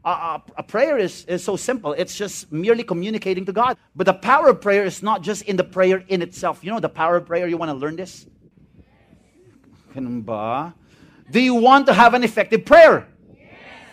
[0.05, 1.93] Uh, a prayer is, is so simple.
[1.93, 3.77] It's just merely communicating to God.
[3.95, 6.61] But the power of prayer is not just in the prayer in itself.
[6.63, 7.47] You know the power of prayer?
[7.47, 8.27] You want to learn this?
[11.31, 13.07] Do you want to have an effective prayer?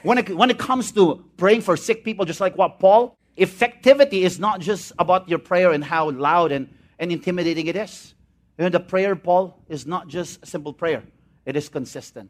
[0.03, 4.21] When it, when it comes to praying for sick people, just like what Paul, effectivity
[4.21, 8.13] is not just about your prayer and how loud and, and intimidating it is.
[8.57, 11.03] You know, the prayer, Paul, is not just a simple prayer,
[11.45, 12.29] it is consistent.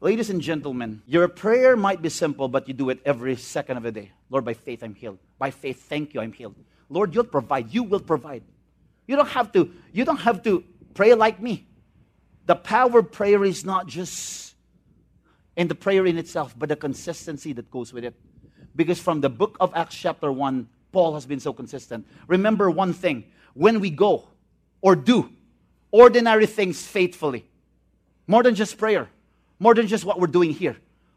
[0.00, 3.82] Ladies and gentlemen, your prayer might be simple, but you do it every second of
[3.82, 4.12] the day.
[4.28, 5.18] Lord, by faith I'm healed.
[5.38, 6.56] By faith, thank you, I'm healed.
[6.88, 7.72] Lord, you'll provide.
[7.72, 8.42] You will provide.
[9.06, 11.66] You don't have to, you don't have to pray like me.
[12.46, 14.54] The power of prayer is not just
[15.56, 18.14] in the prayer in itself, but the consistency that goes with it.
[18.76, 22.06] Because from the book of Acts, chapter 1, Paul has been so consistent.
[22.26, 24.28] Remember one thing when we go
[24.80, 25.30] or do
[25.90, 27.44] ordinary things faithfully,
[28.26, 29.08] more than just prayer,
[29.64, 30.76] more than just what we're doing here.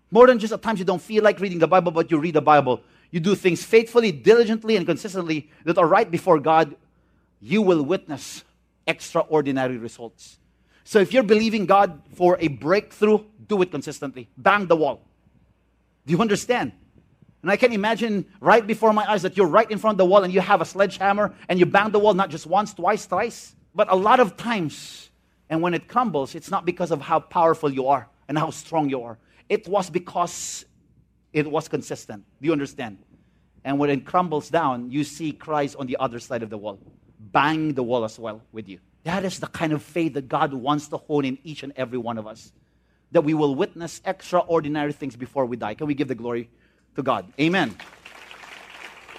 [0.09, 2.35] More than just at times you don't feel like reading the Bible, but you read
[2.35, 2.79] the Bible.
[3.11, 6.77] You do things faithfully, diligently, and consistently that are right before God.
[7.41, 8.45] You will witness
[8.87, 10.39] extraordinary results.
[10.85, 14.29] So if you're believing God for a breakthrough, do it consistently.
[14.37, 15.01] Bang the wall.
[16.05, 16.71] Do you understand?
[17.41, 20.05] And I can imagine right before my eyes that you're right in front of the
[20.05, 23.05] wall and you have a sledgehammer and you bang the wall not just once, twice,
[23.05, 25.09] thrice, but a lot of times.
[25.49, 28.89] And when it crumbles, it's not because of how powerful you are and how strong
[28.89, 29.17] you are.
[29.49, 30.65] It was because
[31.33, 32.23] it was consistent.
[32.41, 32.97] Do you understand?
[33.63, 36.79] And when it crumbles down, you see Christ on the other side of the wall.
[37.19, 38.79] Bang the wall as well with you.
[39.03, 41.97] That is the kind of faith that God wants to hone in each and every
[41.97, 42.51] one of us.
[43.11, 45.73] That we will witness extraordinary things before we die.
[45.75, 46.49] Can we give the glory
[46.95, 47.31] to God?
[47.39, 47.75] Amen.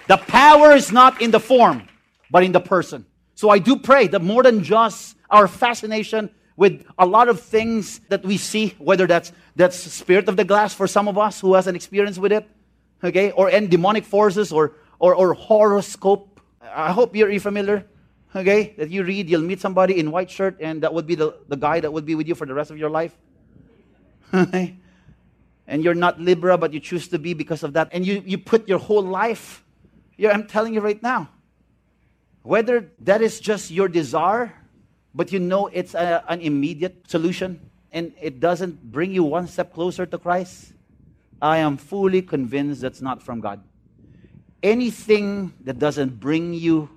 [0.06, 1.88] The power is not in the form,
[2.30, 3.06] but in the person.
[3.34, 8.00] So I do pray that more than just our fascination with a lot of things
[8.08, 11.54] that we see, whether that's that's spirit of the glass for some of us who
[11.54, 12.50] has an experience with it,
[13.02, 16.40] okay, or any demonic forces or or, or horoscope.
[16.60, 17.86] I hope you're familiar,
[18.34, 21.38] okay, that you read, you'll meet somebody in white shirt, and that would be the,
[21.46, 23.16] the guy that would be with you for the rest of your life.
[24.32, 24.74] and
[25.68, 27.88] you're not Libra, but you choose to be because of that.
[27.92, 29.64] And you, you put your whole life,
[30.20, 31.30] I'm telling you right now,
[32.42, 34.52] whether that is just your desire
[35.14, 37.60] but you know it's a, an immediate solution
[37.92, 40.72] and it doesn't bring you one step closer to Christ,
[41.40, 43.62] I am fully convinced that's not from God.
[44.62, 46.90] Anything that doesn't bring you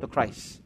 [0.00, 0.60] to Christ,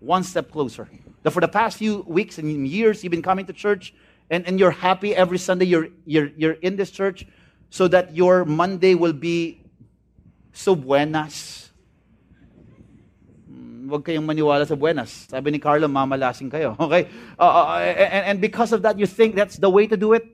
[0.00, 0.88] one step closer.
[1.22, 3.94] That for the past few weeks and years you've been coming to church
[4.28, 7.26] and, and you're happy every Sunday you're, you're, you're in this church
[7.70, 9.60] so that your Monday will be
[10.52, 11.63] so buenas
[13.84, 15.28] Huwag kayong maniwala sa buenas.
[15.28, 16.72] Sabi ni Carlo, mamalasing kayo.
[16.80, 17.08] Okay?
[17.38, 20.24] Uh, uh, and, and because of that, you think that's the way to do it?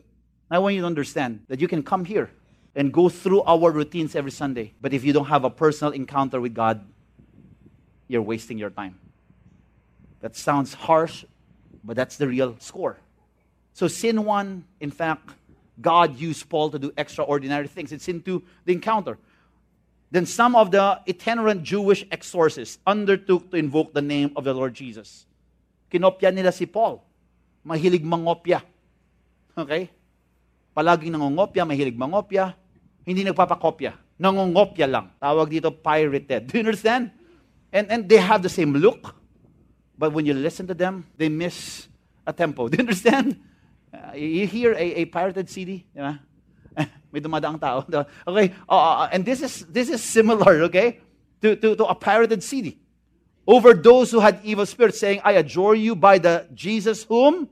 [0.50, 2.30] I want you to understand that you can come here
[2.74, 4.74] and go through our routines every Sunday.
[4.80, 6.84] But if you don't have a personal encounter with God,
[8.08, 8.98] you're wasting your time.
[10.20, 11.24] That sounds harsh,
[11.82, 12.98] but that's the real score.
[13.72, 15.30] So, scene one, in fact,
[15.80, 17.92] God used Paul to do extraordinary things.
[17.92, 19.18] It's into the encounter.
[20.10, 24.74] Then some of the itinerant Jewish exorcists undertook to invoke the name of the Lord
[24.74, 25.26] Jesus.
[25.86, 26.98] Kinopya nila si Paul.
[27.62, 28.62] Mahilig mangopya.
[29.54, 29.90] Okay?
[30.74, 32.54] Palaging nangongopya, mahilig mangopya.
[33.06, 33.94] Hindi nagpapakopya.
[34.18, 35.14] Nangongopya lang.
[35.22, 36.46] Tawag dito pirated.
[36.50, 37.14] Do you understand?
[37.70, 39.14] And, and they have the same look.
[39.94, 41.86] But when you listen to them, they miss
[42.26, 42.66] a tempo.
[42.70, 43.38] Do you understand?
[43.94, 46.18] Uh, you hear a, a pirated CD, di ba?
[47.12, 47.84] May dumadaang tao.
[48.26, 51.00] Okay, uh, uh, and this is, this is similar, okay,
[51.42, 52.78] to, to, to a pirated CD.
[53.46, 57.48] Over those who had evil spirits, saying, I adjure you by the Jesus whom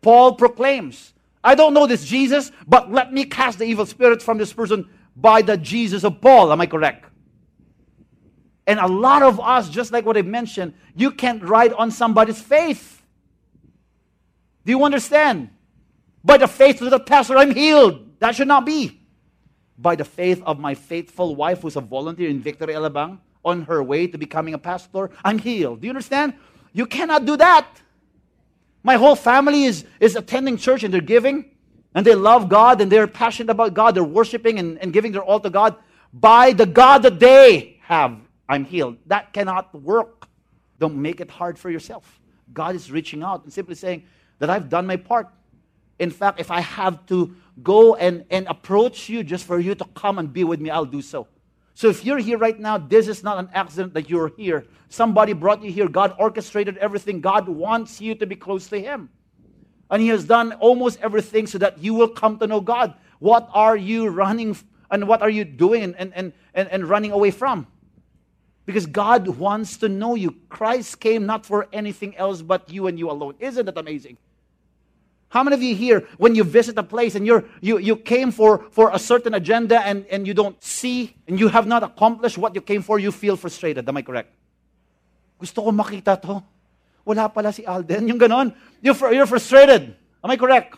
[0.00, 1.12] Paul proclaims.
[1.42, 4.88] I don't know this Jesus, but let me cast the evil spirit from this person
[5.16, 6.52] by the Jesus of Paul.
[6.52, 7.06] Am I correct?
[8.66, 12.40] And a lot of us, just like what I mentioned, you can't ride on somebody's
[12.40, 13.02] faith.
[14.64, 15.50] Do you understand?
[16.24, 18.18] By the faith of the pastor, I'm healed.
[18.18, 19.00] That should not be.
[19.78, 23.82] By the faith of my faithful wife, who's a volunteer in Victory Alabang, on her
[23.82, 25.80] way to becoming a pastor, I'm healed.
[25.80, 26.34] Do you understand?
[26.72, 27.66] You cannot do that.
[28.82, 31.50] My whole family is, is attending church and they're giving,
[31.94, 33.94] and they love God and they're passionate about God.
[33.94, 35.76] They're worshiping and, and giving their all to God.
[36.12, 38.96] By the God that they have, I'm healed.
[39.06, 40.26] That cannot work.
[40.78, 42.20] Don't make it hard for yourself.
[42.52, 44.04] God is reaching out and simply saying
[44.38, 45.28] that I've done my part.
[46.00, 49.84] In fact, if I have to go and, and approach you just for you to
[49.94, 51.28] come and be with me, I'll do so.
[51.74, 54.64] So if you're here right now, this is not an accident that you're here.
[54.88, 55.88] Somebody brought you here.
[55.88, 57.20] God orchestrated everything.
[57.20, 59.10] God wants you to be close to Him.
[59.90, 62.94] And He has done almost everything so that you will come to know God.
[63.18, 64.56] What are you running
[64.90, 67.66] and what are you doing and, and, and, and running away from?
[68.64, 70.34] Because God wants to know you.
[70.48, 73.34] Christ came not for anything else but you and you alone.
[73.38, 74.16] Isn't that amazing?
[75.30, 78.32] How many of you here, when you visit a place and you're, you, you came
[78.32, 82.36] for, for a certain agenda and, and you don't see and you have not accomplished
[82.36, 83.88] what you came for, you feel frustrated?
[83.88, 84.34] Am I correct?
[85.38, 86.42] Gusto ko makita to.
[87.04, 88.08] Wala pala si Alden.
[88.08, 88.52] Yung ganon.
[88.82, 89.94] You're, you're frustrated.
[90.22, 90.76] Am I correct?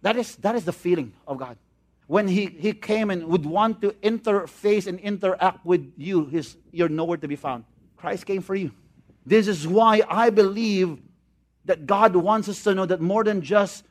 [0.00, 1.58] That is, that is the feeling of God.
[2.06, 6.88] When he, he came and would want to interface and interact with you, his, you're
[6.88, 7.64] nowhere to be found.
[7.98, 8.70] Christ came for you.
[9.26, 10.98] This is why I believe
[11.66, 13.84] that God wants us to know that more than just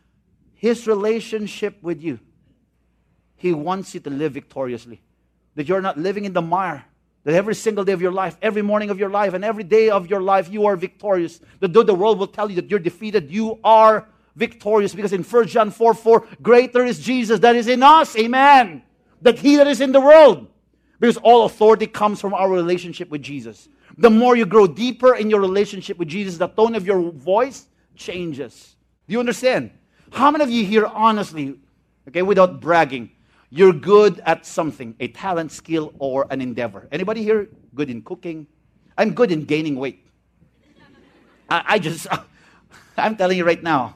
[0.54, 2.20] His relationship with you,
[3.36, 5.02] He wants you to live victoriously.
[5.56, 6.86] That you're not living in the mire.
[7.24, 9.90] That every single day of your life, every morning of your life, and every day
[9.90, 11.40] of your life, you are victorious.
[11.60, 14.94] That though the world will tell you that you're defeated, you are victorious.
[14.94, 18.16] Because in 1 John 4 4, greater is Jesus that is in us.
[18.18, 18.84] Amen.
[19.22, 20.48] That He that is in the world.
[21.00, 23.68] Because all authority comes from our relationship with Jesus.
[23.98, 27.68] The more you grow deeper in your relationship with Jesus, the tone of your voice
[27.96, 28.76] changes.
[29.08, 29.72] Do you understand?
[30.12, 31.60] How many of you here, honestly,
[32.08, 33.12] okay, without bragging,
[33.50, 36.88] you're good at something, a talent, skill, or an endeavor?
[36.92, 38.48] Anybody here good in cooking?
[38.98, 40.06] I'm good in gaining weight.
[41.50, 42.08] I, I just,
[42.98, 43.96] I'm telling you right now,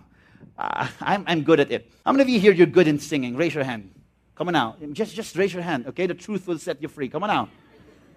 [0.57, 1.91] uh, I'm, I'm good at it.
[2.05, 3.35] How many of you here, you're good in singing?
[3.35, 3.91] Raise your hand.
[4.35, 4.77] Come on now.
[4.93, 6.07] Just, just raise your hand, okay?
[6.07, 7.09] The truth will set you free.
[7.09, 7.49] Come on now.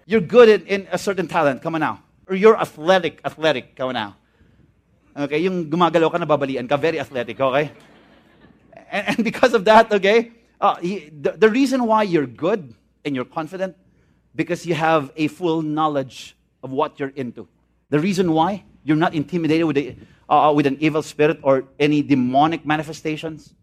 [0.05, 1.61] You're good in, in a certain talent.
[1.61, 2.03] Come on now.
[2.27, 3.75] Or you're athletic, athletic.
[3.75, 4.15] Come on now.
[5.15, 7.71] Okay, yung gumagalaw ka, nababalian ka, very athletic, okay?
[8.89, 12.73] And, and because of that, okay, uh, he, the, the reason why you're good
[13.05, 13.75] and you're confident,
[14.33, 17.47] because you have a full knowledge of what you're into.
[17.91, 19.95] The reason why you're not intimidated with, a,
[20.27, 23.53] uh, with an evil spirit or any demonic manifestations,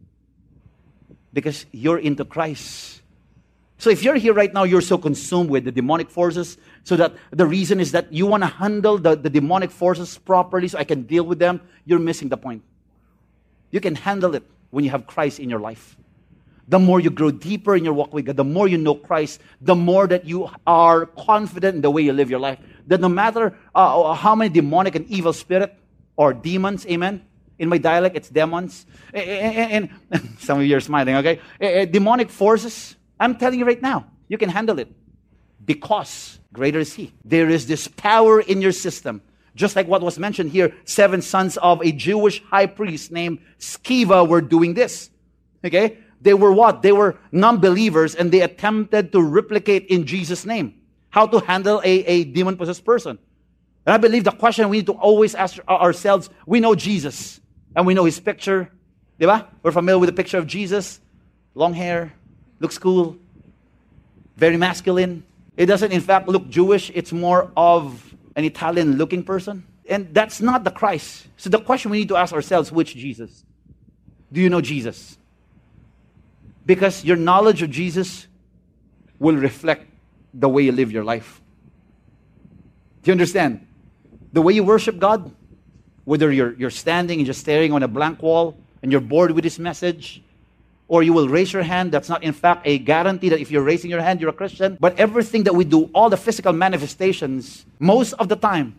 [1.33, 3.00] because you're into Christ.
[3.81, 7.15] So if you're here right now, you're so consumed with the demonic forces, so that
[7.31, 10.85] the reason is that you want to handle the, the demonic forces properly so I
[10.85, 12.63] can deal with them, you're missing the point.
[13.71, 15.97] You can handle it when you have Christ in your life.
[16.69, 19.41] The more you grow deeper in your walk with God, the more you know Christ,
[19.63, 22.59] the more that you are confident in the way you live your life.
[22.87, 25.75] That no matter uh, how many demonic and evil spirit
[26.17, 27.25] or demons, amen,
[27.59, 28.85] in my dialect, it's demons.
[29.15, 31.87] And, and, some of you are smiling, okay?
[31.87, 34.91] Demonic forces, I'm telling you right now, you can handle it
[35.65, 37.13] because greater is He.
[37.25, 39.21] There is this power in your system.
[39.55, 44.27] Just like what was mentioned here, seven sons of a Jewish high priest named Sceva
[44.27, 45.11] were doing this.
[45.65, 45.99] Okay?
[46.23, 46.83] They were what?
[46.83, 50.81] They were non believers and they attempted to replicate in Jesus' name
[51.11, 53.19] how to handle a, a demon possessed person.
[53.85, 57.41] And I believe the question we need to always ask ourselves we know Jesus
[57.75, 58.71] and we know his picture.
[59.19, 59.47] Diba?
[59.63, 61.01] We're familiar with the picture of Jesus
[61.55, 62.13] long hair,
[62.61, 63.17] looks cool,
[64.37, 65.25] very masculine.
[65.57, 66.91] It doesn't, in fact, look Jewish.
[66.95, 69.67] It's more of an Italian looking person.
[69.89, 71.27] And that's not the Christ.
[71.37, 73.45] So the question we need to ask ourselves which Jesus?
[74.33, 75.19] Do you know Jesus?
[76.65, 78.29] Because your knowledge of Jesus
[79.19, 79.87] will reflect
[80.33, 81.41] the way you live your life.
[83.03, 83.67] Do you understand?
[84.33, 85.35] The way you worship God,
[86.05, 89.43] whether you're, you're standing and just staring on a blank wall and you're bored with
[89.43, 90.23] this message,
[90.91, 91.93] or you will raise your hand.
[91.93, 94.77] That's not, in fact, a guarantee that if you're raising your hand, you're a Christian.
[94.81, 98.75] But everything that we do, all the physical manifestations, most of the time,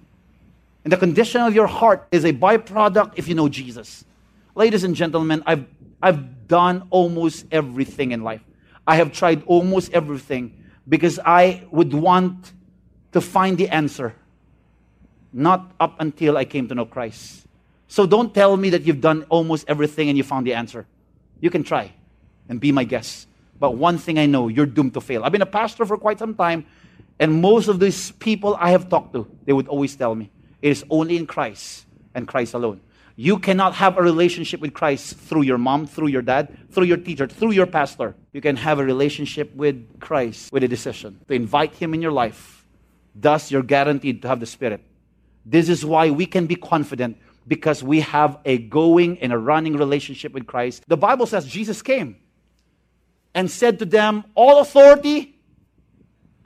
[0.84, 4.04] and the condition of your heart is a byproduct if you know Jesus.
[4.56, 5.65] Ladies and gentlemen, I've,
[6.04, 8.41] I've done almost everything in life.
[8.86, 12.52] I have tried almost everything because I would want
[13.13, 14.13] to find the answer,
[15.32, 17.47] not up until I came to know Christ.
[17.88, 20.86] So don't tell me that you've done almost everything and you found the answer.
[21.39, 21.93] You can try
[22.52, 23.30] and be my guest.
[23.60, 25.24] But one thing I know, you're doomed to fail.
[25.24, 26.66] I've been a pastor for quite some time,
[27.18, 30.30] and most of these people I have talked to, they would always tell me,
[30.62, 32.82] it is only in Christ and Christ alone.
[33.16, 36.98] You cannot have a relationship with Christ through your mom, through your dad, through your
[36.98, 38.16] teacher, through your pastor.
[38.34, 42.12] You can have a relationship with Christ with a decision to invite Him in your
[42.12, 42.66] life.
[43.16, 44.82] Thus, you're guaranteed to have the Spirit.
[45.46, 49.78] This is why we can be confident because we have a going and a running
[49.78, 50.84] relationship with Christ.
[50.88, 52.18] The Bible says Jesus came
[53.34, 55.39] and said to them, All authority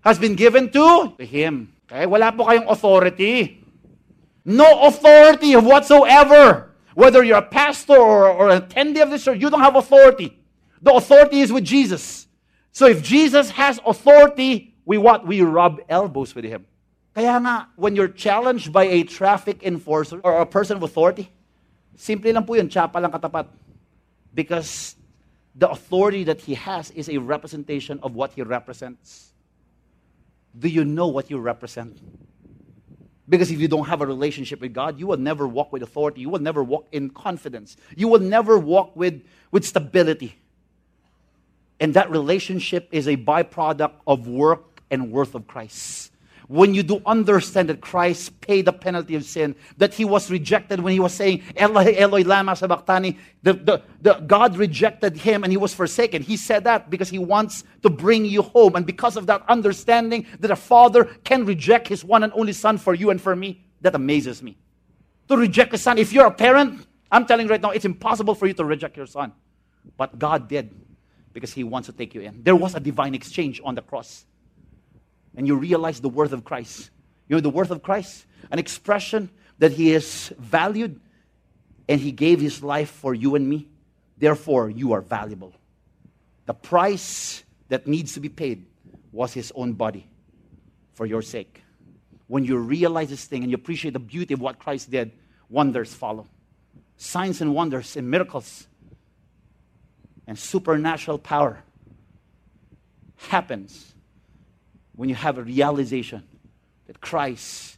[0.03, 1.73] has been given to, Him.
[1.89, 2.05] Okay?
[2.05, 3.63] Wala po kayong authority.
[4.45, 6.71] No authority of whatsoever.
[6.93, 10.37] Whether you're a pastor or, or an attendee of this church, you don't have authority.
[10.81, 12.27] The authority is with Jesus.
[12.71, 15.25] So if Jesus has authority, we what?
[15.25, 16.65] We rub elbows with him.
[17.15, 21.31] Kaya nga, when you're challenged by a traffic enforcer or a person of authority,
[21.95, 23.47] simple lang po yun, tsapa lang katapat.
[24.35, 24.95] Because
[25.55, 29.31] the authority that he has is a representation of what he represents.
[30.57, 31.97] Do you know what you represent?
[33.27, 36.21] Because if you don't have a relationship with God, you will never walk with authority.
[36.21, 37.75] You will never walk in confidence.
[37.95, 40.35] You will never walk with, with stability.
[41.79, 46.11] And that relationship is a byproduct of work and worth of Christ
[46.47, 50.79] when you do understand that Christ paid the penalty of sin, that he was rejected
[50.79, 55.51] when he was saying, Eloi, Eloi, lama sabachthani, the, the, the, God rejected him and
[55.51, 56.21] he was forsaken.
[56.21, 58.75] He said that because he wants to bring you home.
[58.75, 62.77] And because of that understanding that a father can reject his one and only son
[62.77, 64.57] for you and for me, that amazes me.
[65.29, 68.35] To reject a son, if you're a parent, I'm telling you right now, it's impossible
[68.35, 69.31] for you to reject your son.
[69.97, 70.69] But God did
[71.33, 72.43] because he wants to take you in.
[72.43, 74.25] There was a divine exchange on the cross
[75.35, 76.89] and you realize the worth of Christ.
[77.27, 78.25] You know the worth of Christ?
[78.51, 80.99] An expression that He is valued
[81.87, 83.67] and He gave His life for you and me.
[84.17, 85.53] Therefore, you are valuable.
[86.45, 88.65] The price that needs to be paid
[89.11, 90.07] was His own body
[90.93, 91.61] for your sake.
[92.27, 95.11] When you realize this thing and you appreciate the beauty of what Christ did,
[95.49, 96.27] wonders follow.
[96.97, 98.67] Signs and wonders and miracles
[100.27, 101.61] and supernatural power
[103.17, 103.94] happens
[104.95, 106.23] when you have a realization
[106.87, 107.77] that Christ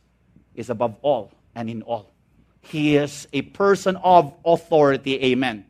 [0.55, 2.11] is above all and in all.
[2.61, 5.23] He is a person of authority.
[5.23, 5.65] Amen.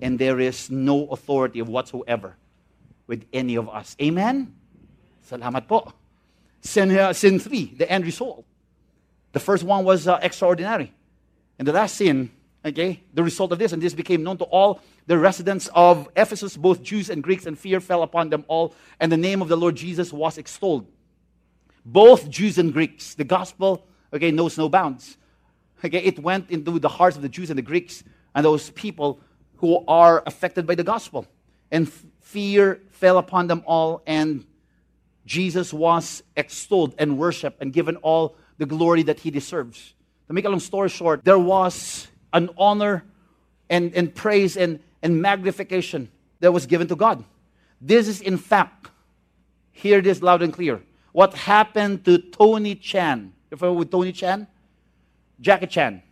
[0.00, 2.36] And there is no authority whatsoever
[3.06, 3.96] with any of us.
[4.00, 4.54] Amen?
[5.28, 5.92] Salamat po.
[6.60, 8.44] Sin, uh, sin three, the end result.
[9.32, 10.92] The first one was uh, extraordinary.
[11.58, 12.30] And the last sin,
[12.64, 16.56] okay, the result of this, and this became known to all the residents of Ephesus,
[16.56, 19.56] both Jews and Greeks, and fear fell upon them all, and the name of the
[19.56, 20.86] Lord Jesus was extolled.
[21.84, 23.14] Both Jews and Greeks.
[23.14, 25.16] The gospel, okay, knows no bounds.
[25.84, 28.02] Okay, it went into the hearts of the Jews and the Greeks
[28.34, 29.20] and those people
[29.58, 31.26] who are affected by the gospel.
[31.70, 31.90] And
[32.20, 34.44] fear fell upon them all, and
[35.24, 39.94] Jesus was extolled and worshiped and given all the glory that he deserves.
[40.26, 43.04] To make a long story short, there was an honor
[43.70, 47.22] and, and praise and, and magnification that was given to God.
[47.80, 48.90] This is, in fact,
[49.70, 50.82] hear this loud and clear.
[51.12, 53.32] What happened to Tony Chan?
[53.52, 54.48] You familiar with Tony Chan?
[55.40, 56.02] Jackie Chan.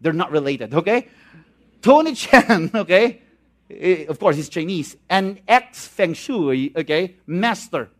[0.00, 1.08] They're not related, okay?
[1.82, 3.20] Tony Chan, okay?
[3.70, 4.96] Eh, of course, he's Chinese.
[5.10, 7.90] An ex Feng Shui, okay, master,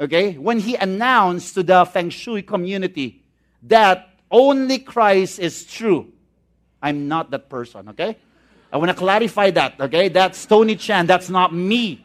[0.00, 0.32] okay?
[0.32, 3.22] When he announced to the Feng Shui community
[3.62, 6.10] that only Christ is true,
[6.82, 8.16] I'm not that person, okay?
[8.72, 10.08] I want to clarify that, okay?
[10.08, 11.06] That's Tony Chan.
[11.06, 12.04] That's not me.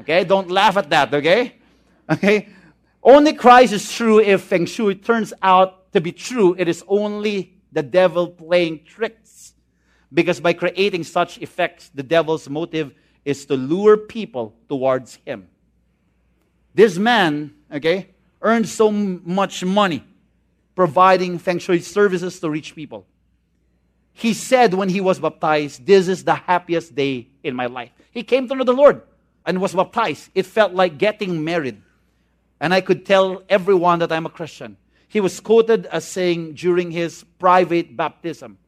[0.00, 0.24] Okay?
[0.24, 1.54] Don't laugh at that, okay?
[2.10, 2.48] Okay?
[3.02, 6.56] Only Christ is true if Feng Shui turns out to be true.
[6.58, 9.52] It is only the devil playing tricks.
[10.12, 12.94] Because by creating such effects, the devil's motive
[13.26, 15.48] is to lure people towards him.
[16.74, 18.08] This man, okay,
[18.40, 20.02] earned so much money
[20.74, 23.04] providing feng shui services to rich people.
[24.18, 27.92] He said when he was baptized, This is the happiest day in my life.
[28.10, 29.00] He came to know the Lord
[29.46, 30.30] and was baptized.
[30.34, 31.80] It felt like getting married.
[32.58, 34.76] And I could tell everyone that I'm a Christian.
[35.06, 38.58] He was quoted as saying during his private baptism,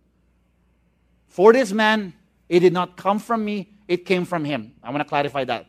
[1.27, 2.15] For this man,
[2.49, 4.73] it did not come from me, it came from him.
[4.85, 5.67] I want to clarify that.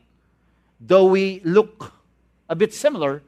[0.80, 1.92] Though we look
[2.48, 3.24] a bit similar,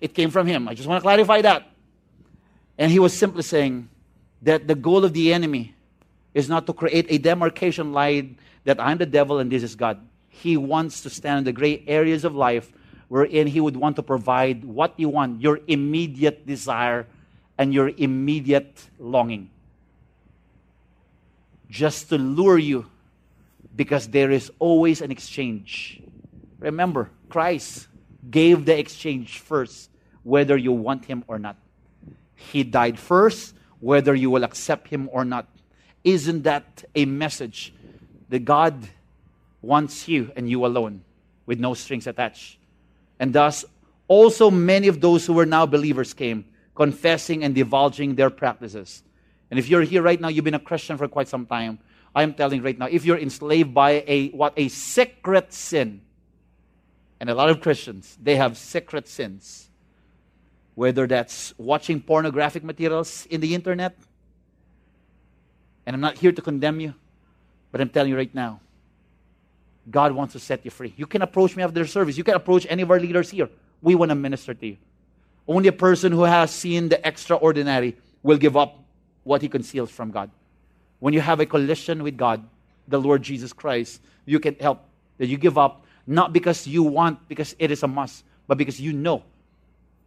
[0.00, 0.68] it came from him.
[0.68, 1.68] I just want to clarify that.
[2.78, 3.88] And he was simply saying
[4.42, 5.72] that the goal of the enemy
[6.36, 10.06] is not to create a demarcation line that I'm the devil and this is God.
[10.28, 12.70] He wants to stand in the gray areas of life
[13.08, 17.06] wherein He would want to provide what you want, your immediate desire
[17.56, 19.48] and your immediate longing.
[21.70, 22.84] Just to lure you
[23.74, 26.02] because there is always an exchange.
[26.58, 27.88] Remember, Christ
[28.30, 29.88] gave the exchange first,
[30.22, 31.56] whether you want Him or not.
[32.34, 35.48] He died first, whether you will accept Him or not.
[36.06, 37.74] Isn't that a message
[38.28, 38.88] that God
[39.60, 41.02] wants you and you alone
[41.46, 42.58] with no strings attached?
[43.18, 43.64] And thus,
[44.06, 46.44] also many of those who were now believers came,
[46.76, 49.02] confessing and divulging their practices.
[49.50, 51.80] And if you're here right now, you've been a Christian for quite some time.
[52.14, 56.02] I am telling right now, if you're enslaved by a what a secret sin,
[57.18, 59.70] and a lot of Christians, they have secret sins.
[60.76, 63.98] Whether that's watching pornographic materials in the internet,
[65.86, 66.94] and I'm not here to condemn you,
[67.72, 68.60] but I'm telling you right now,
[69.90, 70.92] God wants to set you free.
[70.96, 72.18] You can approach me after service.
[72.18, 73.48] You can approach any of our leaders here.
[73.82, 74.76] We want to minister to you.
[75.46, 78.82] Only a person who has seen the extraordinary will give up
[79.22, 80.30] what he conceals from God.
[80.98, 82.42] When you have a collision with God,
[82.88, 84.82] the Lord Jesus Christ, you can help
[85.18, 88.80] that you give up not because you want, because it is a must, but because
[88.80, 89.22] you know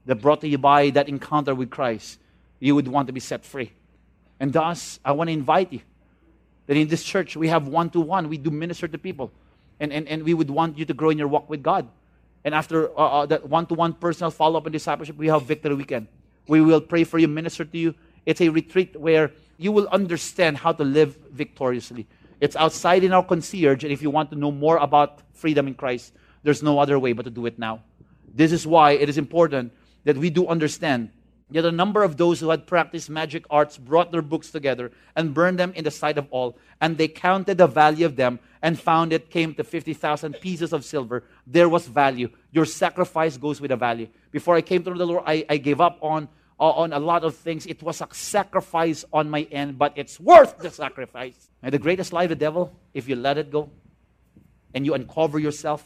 [0.05, 2.19] that brought to you by that encounter with Christ,
[2.59, 3.71] you would want to be set free.
[4.39, 5.81] And thus, I want to invite you
[6.67, 9.31] that in this church we have one to one, we do minister to people
[9.79, 11.87] and, and, and we would want you to grow in your walk with God.
[12.43, 15.43] And after uh, uh, that one to one personal follow up and discipleship, we have
[15.43, 16.07] Victory Weekend.
[16.47, 17.95] We will pray for you, minister to you.
[18.25, 22.07] It's a retreat where you will understand how to live victoriously.
[22.39, 25.73] It's outside in our concierge, and if you want to know more about freedom in
[25.73, 26.13] Christ,
[26.43, 27.81] there's no other way but to do it now.
[28.33, 29.73] This is why it is important
[30.05, 31.11] that we do understand
[31.51, 35.33] Yet a number of those who had practiced magic arts brought their books together and
[35.33, 36.57] burned them in the sight of all.
[36.79, 40.85] And they counted the value of them and found it came to 50,000 pieces of
[40.85, 41.23] silver.
[41.47, 42.29] There was value.
[42.51, 44.07] Your sacrifice goes with a value.
[44.31, 46.27] Before I came to the Lord, I, I gave up on,
[46.59, 47.65] on a lot of things.
[47.65, 51.49] It was a sacrifice on my end, but it's worth the sacrifice.
[51.63, 53.71] And the greatest lie of the devil, if you let it go
[54.75, 55.83] and you uncover yourself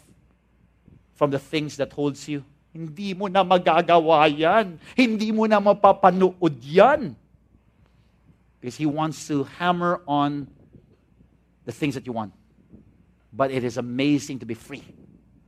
[1.14, 2.43] from the things that holds you,
[2.74, 4.82] Hindi mo na magagawa yan.
[4.97, 7.15] Hindi mo na mapapanood yan.
[8.59, 10.49] Because He wants to hammer on
[11.65, 12.34] the things that you want.
[13.32, 14.84] But it is amazing to be free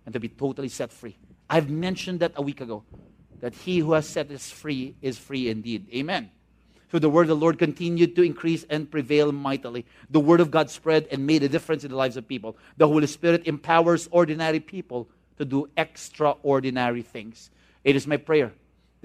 [0.05, 1.17] and to be totally set free.
[1.49, 2.83] I've mentioned that a week ago,
[3.41, 5.87] that He who has set us free is free indeed.
[5.93, 6.29] Amen.
[6.91, 9.85] So the word of the Lord continued to increase and prevail mightily.
[10.09, 12.55] The word of God spread and made a difference in the lives of people.
[12.77, 17.49] The Holy Spirit empowers ordinary people to do extraordinary things.
[17.83, 18.53] It is my prayer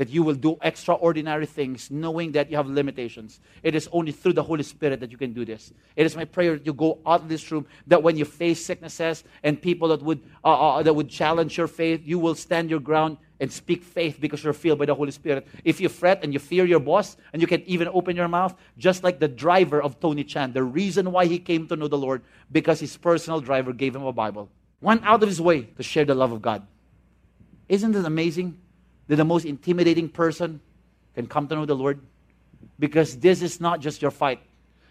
[0.00, 3.38] that you will do extraordinary things knowing that you have limitations.
[3.62, 5.74] It is only through the Holy Spirit that you can do this.
[5.94, 8.64] It is my prayer that you go out of this room that when you face
[8.64, 12.70] sicknesses and people that would, uh, uh, that would challenge your faith, you will stand
[12.70, 15.46] your ground and speak faith because you're filled by the Holy Spirit.
[15.64, 18.54] If you fret and you fear your boss and you can't even open your mouth,
[18.78, 21.98] just like the driver of Tony Chan, the reason why he came to know the
[21.98, 24.48] Lord, because his personal driver gave him a Bible
[24.80, 26.66] went out of his way to share the love of God.
[27.68, 28.58] Isn't it amazing
[29.08, 30.60] that the most intimidating person
[31.14, 32.00] can come to know the Lord?
[32.78, 34.40] Because this is not just your fight.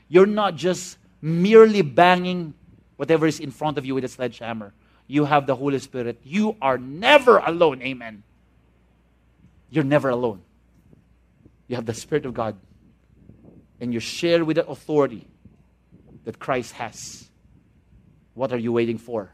[0.07, 2.53] You're not just merely banging
[2.95, 4.73] whatever is in front of you with a sledgehammer.
[5.07, 6.19] You have the Holy Spirit.
[6.23, 7.81] You are never alone.
[7.81, 8.23] Amen.
[9.69, 10.41] You're never alone.
[11.67, 12.55] You have the Spirit of God.
[13.79, 15.27] And you share with the authority
[16.25, 17.29] that Christ has.
[18.33, 19.31] What are you waiting for?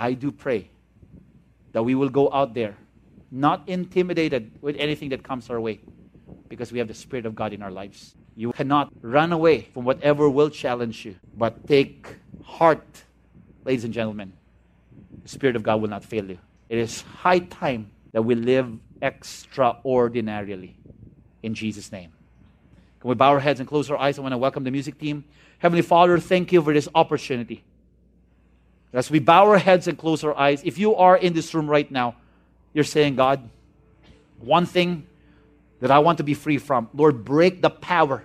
[0.00, 0.70] I do pray
[1.72, 2.74] that we will go out there
[3.30, 5.80] not intimidated with anything that comes our way
[6.48, 8.14] because we have the Spirit of God in our lives.
[8.34, 12.06] You cannot run away from whatever will challenge you, but take
[12.42, 13.04] heart,
[13.66, 14.32] ladies and gentlemen.
[15.22, 16.38] The Spirit of God will not fail you.
[16.70, 18.72] It is high time that we live
[19.02, 20.76] extraordinarily
[21.42, 22.10] in Jesus' name.
[23.00, 24.18] Can we bow our heads and close our eyes?
[24.18, 25.24] I want to welcome the music team.
[25.58, 27.64] Heavenly Father, thank you for this opportunity
[28.92, 31.68] As we bow our heads and close our eyes, if you are in this room
[31.68, 32.16] right now,
[32.72, 33.48] you're saying, God,
[34.38, 35.06] one thing
[35.80, 38.24] that I want to be free from, Lord, break the power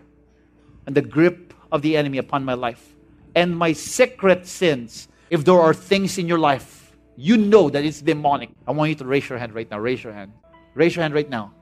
[0.86, 2.96] and the grip of the enemy upon my life
[3.36, 5.08] and my secret sins.
[5.30, 8.50] If there are things in your life, you know that it's demonic.
[8.68, 9.80] I want you to raise your hand right now.
[9.80, 10.32] Raise your hand.
[10.74, 11.54] Raise your hand right now.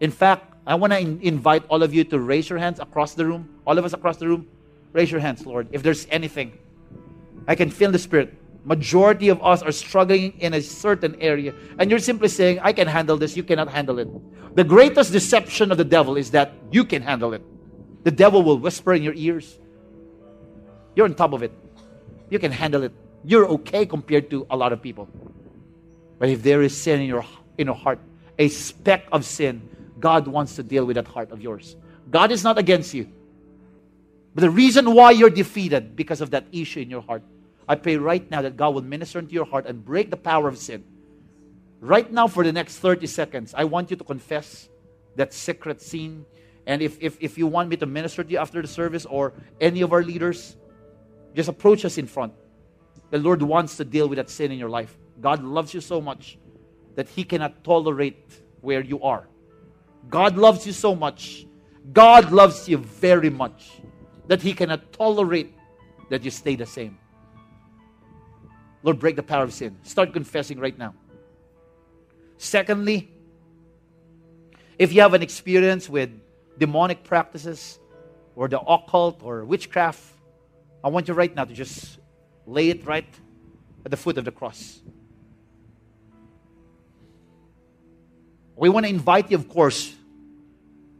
[0.00, 3.14] In fact, I want to in- invite all of you to raise your hands across
[3.14, 3.48] the room.
[3.66, 4.48] All of us across the room,
[4.92, 5.68] raise your hands, Lord.
[5.72, 6.56] If there's anything,
[7.48, 8.34] I can feel the Spirit.
[8.64, 12.86] Majority of us are struggling in a certain area, and you're simply saying, I can
[12.86, 14.08] handle this, you cannot handle it.
[14.54, 17.42] The greatest deception of the devil is that you can handle it.
[18.04, 19.58] The devil will whisper in your ears.
[20.94, 21.52] You're on top of it.
[22.28, 22.92] You can handle it.
[23.24, 25.08] You're okay compared to a lot of people.
[26.18, 27.24] But if there is sin in your,
[27.56, 27.98] in your heart,
[28.38, 31.76] a speck of sin, God wants to deal with that heart of yours.
[32.10, 33.08] God is not against you.
[34.34, 37.22] But the reason why you're defeated because of that issue in your heart,
[37.70, 40.48] I pray right now that God will minister into your heart and break the power
[40.48, 40.82] of sin.
[41.78, 44.68] Right now, for the next 30 seconds, I want you to confess
[45.14, 46.26] that secret sin.
[46.66, 49.34] And if, if, if you want me to minister to you after the service or
[49.60, 50.56] any of our leaders,
[51.36, 52.32] just approach us in front.
[53.10, 54.98] The Lord wants to deal with that sin in your life.
[55.20, 56.38] God loves you so much
[56.96, 59.28] that He cannot tolerate where you are.
[60.08, 61.46] God loves you so much.
[61.92, 63.80] God loves you very much
[64.26, 65.54] that He cannot tolerate
[66.08, 66.98] that you stay the same.
[68.82, 69.76] Lord, break the power of sin.
[69.82, 70.94] Start confessing right now.
[72.38, 73.10] Secondly,
[74.78, 76.10] if you have an experience with
[76.58, 77.78] demonic practices
[78.34, 80.02] or the occult or witchcraft,
[80.82, 81.98] I want you right now to just
[82.46, 83.06] lay it right
[83.84, 84.80] at the foot of the cross.
[88.56, 89.94] We want to invite you, of course,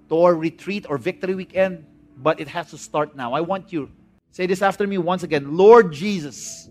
[0.09, 3.33] to our retreat or victory weekend, but it has to start now.
[3.33, 3.91] I want you
[4.31, 6.69] say this after me once again Lord Jesus,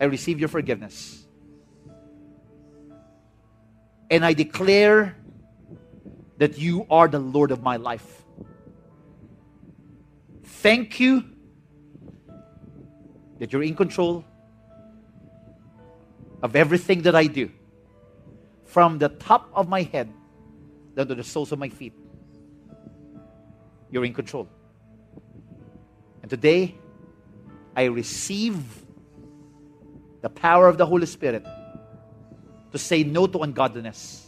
[0.00, 1.26] I receive your forgiveness.
[4.10, 5.14] And I declare
[6.38, 8.24] that you are the Lord of my life.
[10.42, 11.24] Thank you
[13.38, 14.24] that you're in control
[16.42, 17.50] of everything that I do,
[18.64, 20.12] from the top of my head
[20.96, 21.92] down to the soles of my feet.
[23.90, 24.48] You're in control.
[26.22, 26.74] And today,
[27.76, 28.62] I receive
[30.20, 31.44] the power of the Holy Spirit
[32.72, 34.26] to say no to ungodliness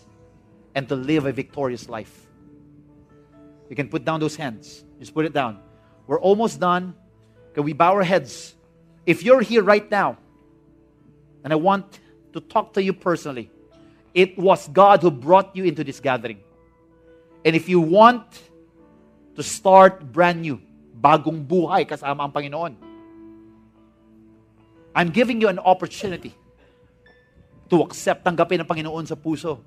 [0.74, 2.26] and to live a victorious life.
[3.68, 4.84] You can put down those hands.
[4.98, 5.60] Just put it down.
[6.06, 6.94] We're almost done.
[7.54, 8.54] Can we bow our heads?
[9.06, 10.16] If you're here right now,
[11.44, 11.98] and I want
[12.32, 13.50] to talk to you personally,
[14.14, 16.40] it was God who brought you into this gathering.
[17.44, 18.24] And if you want
[19.36, 20.60] to start brand new,
[21.00, 22.76] bagong buhay kasama ang Panginoon,
[24.94, 26.34] I'm giving you an opportunity
[27.70, 29.64] to accept, tanggapin ang Panginoon sa puso.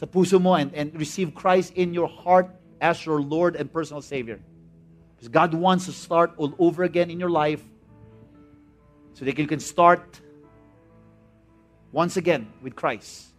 [0.00, 2.48] Sa puso mo and, and receive Christ in your heart
[2.80, 4.40] as your Lord and personal Savior.
[5.16, 7.62] Because God wants to start all over again in your life
[9.14, 10.20] so that you can start
[11.92, 13.32] once again with Christ.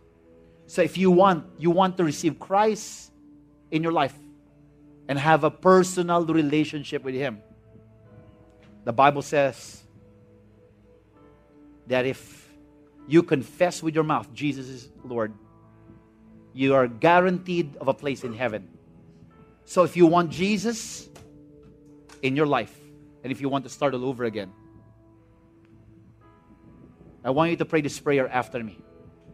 [0.65, 3.11] So if you want, you want to receive Christ
[3.71, 4.17] in your life
[5.07, 7.41] and have a personal relationship with Him.
[8.87, 9.83] The Bible says
[11.87, 12.49] that if
[13.05, 15.33] you confess with your mouth Jesus is Lord,
[16.53, 18.69] you are guaranteed of a place in heaven.
[19.65, 21.09] So if you want Jesus
[22.21, 22.73] in your life,
[23.25, 24.53] and if you want to start all over again,
[27.25, 28.79] I want you to pray this prayer after me.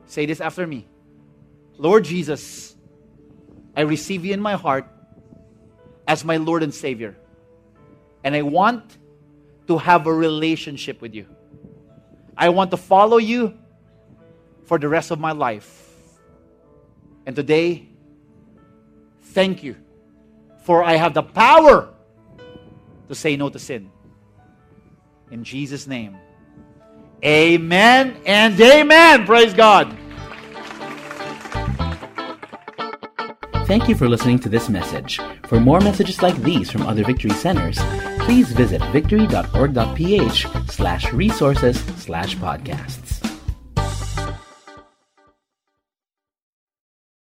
[0.08, 0.88] Say this after me.
[1.78, 2.76] Lord Jesus,
[3.78, 4.88] I receive you in my heart
[6.08, 7.16] as my Lord and Savior.
[8.24, 8.98] And I want
[9.68, 11.28] to have a relationship with you.
[12.38, 13.58] I want to follow you
[14.66, 15.80] for the rest of my life.
[17.26, 17.88] And today,
[19.22, 19.76] thank you
[20.64, 21.94] for I have the power
[23.08, 23.92] to say no to sin.
[25.32, 26.18] In Jesus' name.
[27.24, 29.26] Amen and amen.
[29.26, 29.98] Praise God.
[33.66, 35.20] Thank you for listening to this message.
[35.48, 37.80] For more messages like these from other Victory Centers,
[38.26, 43.03] please visit victory.org.ph slash resources slash podcasts.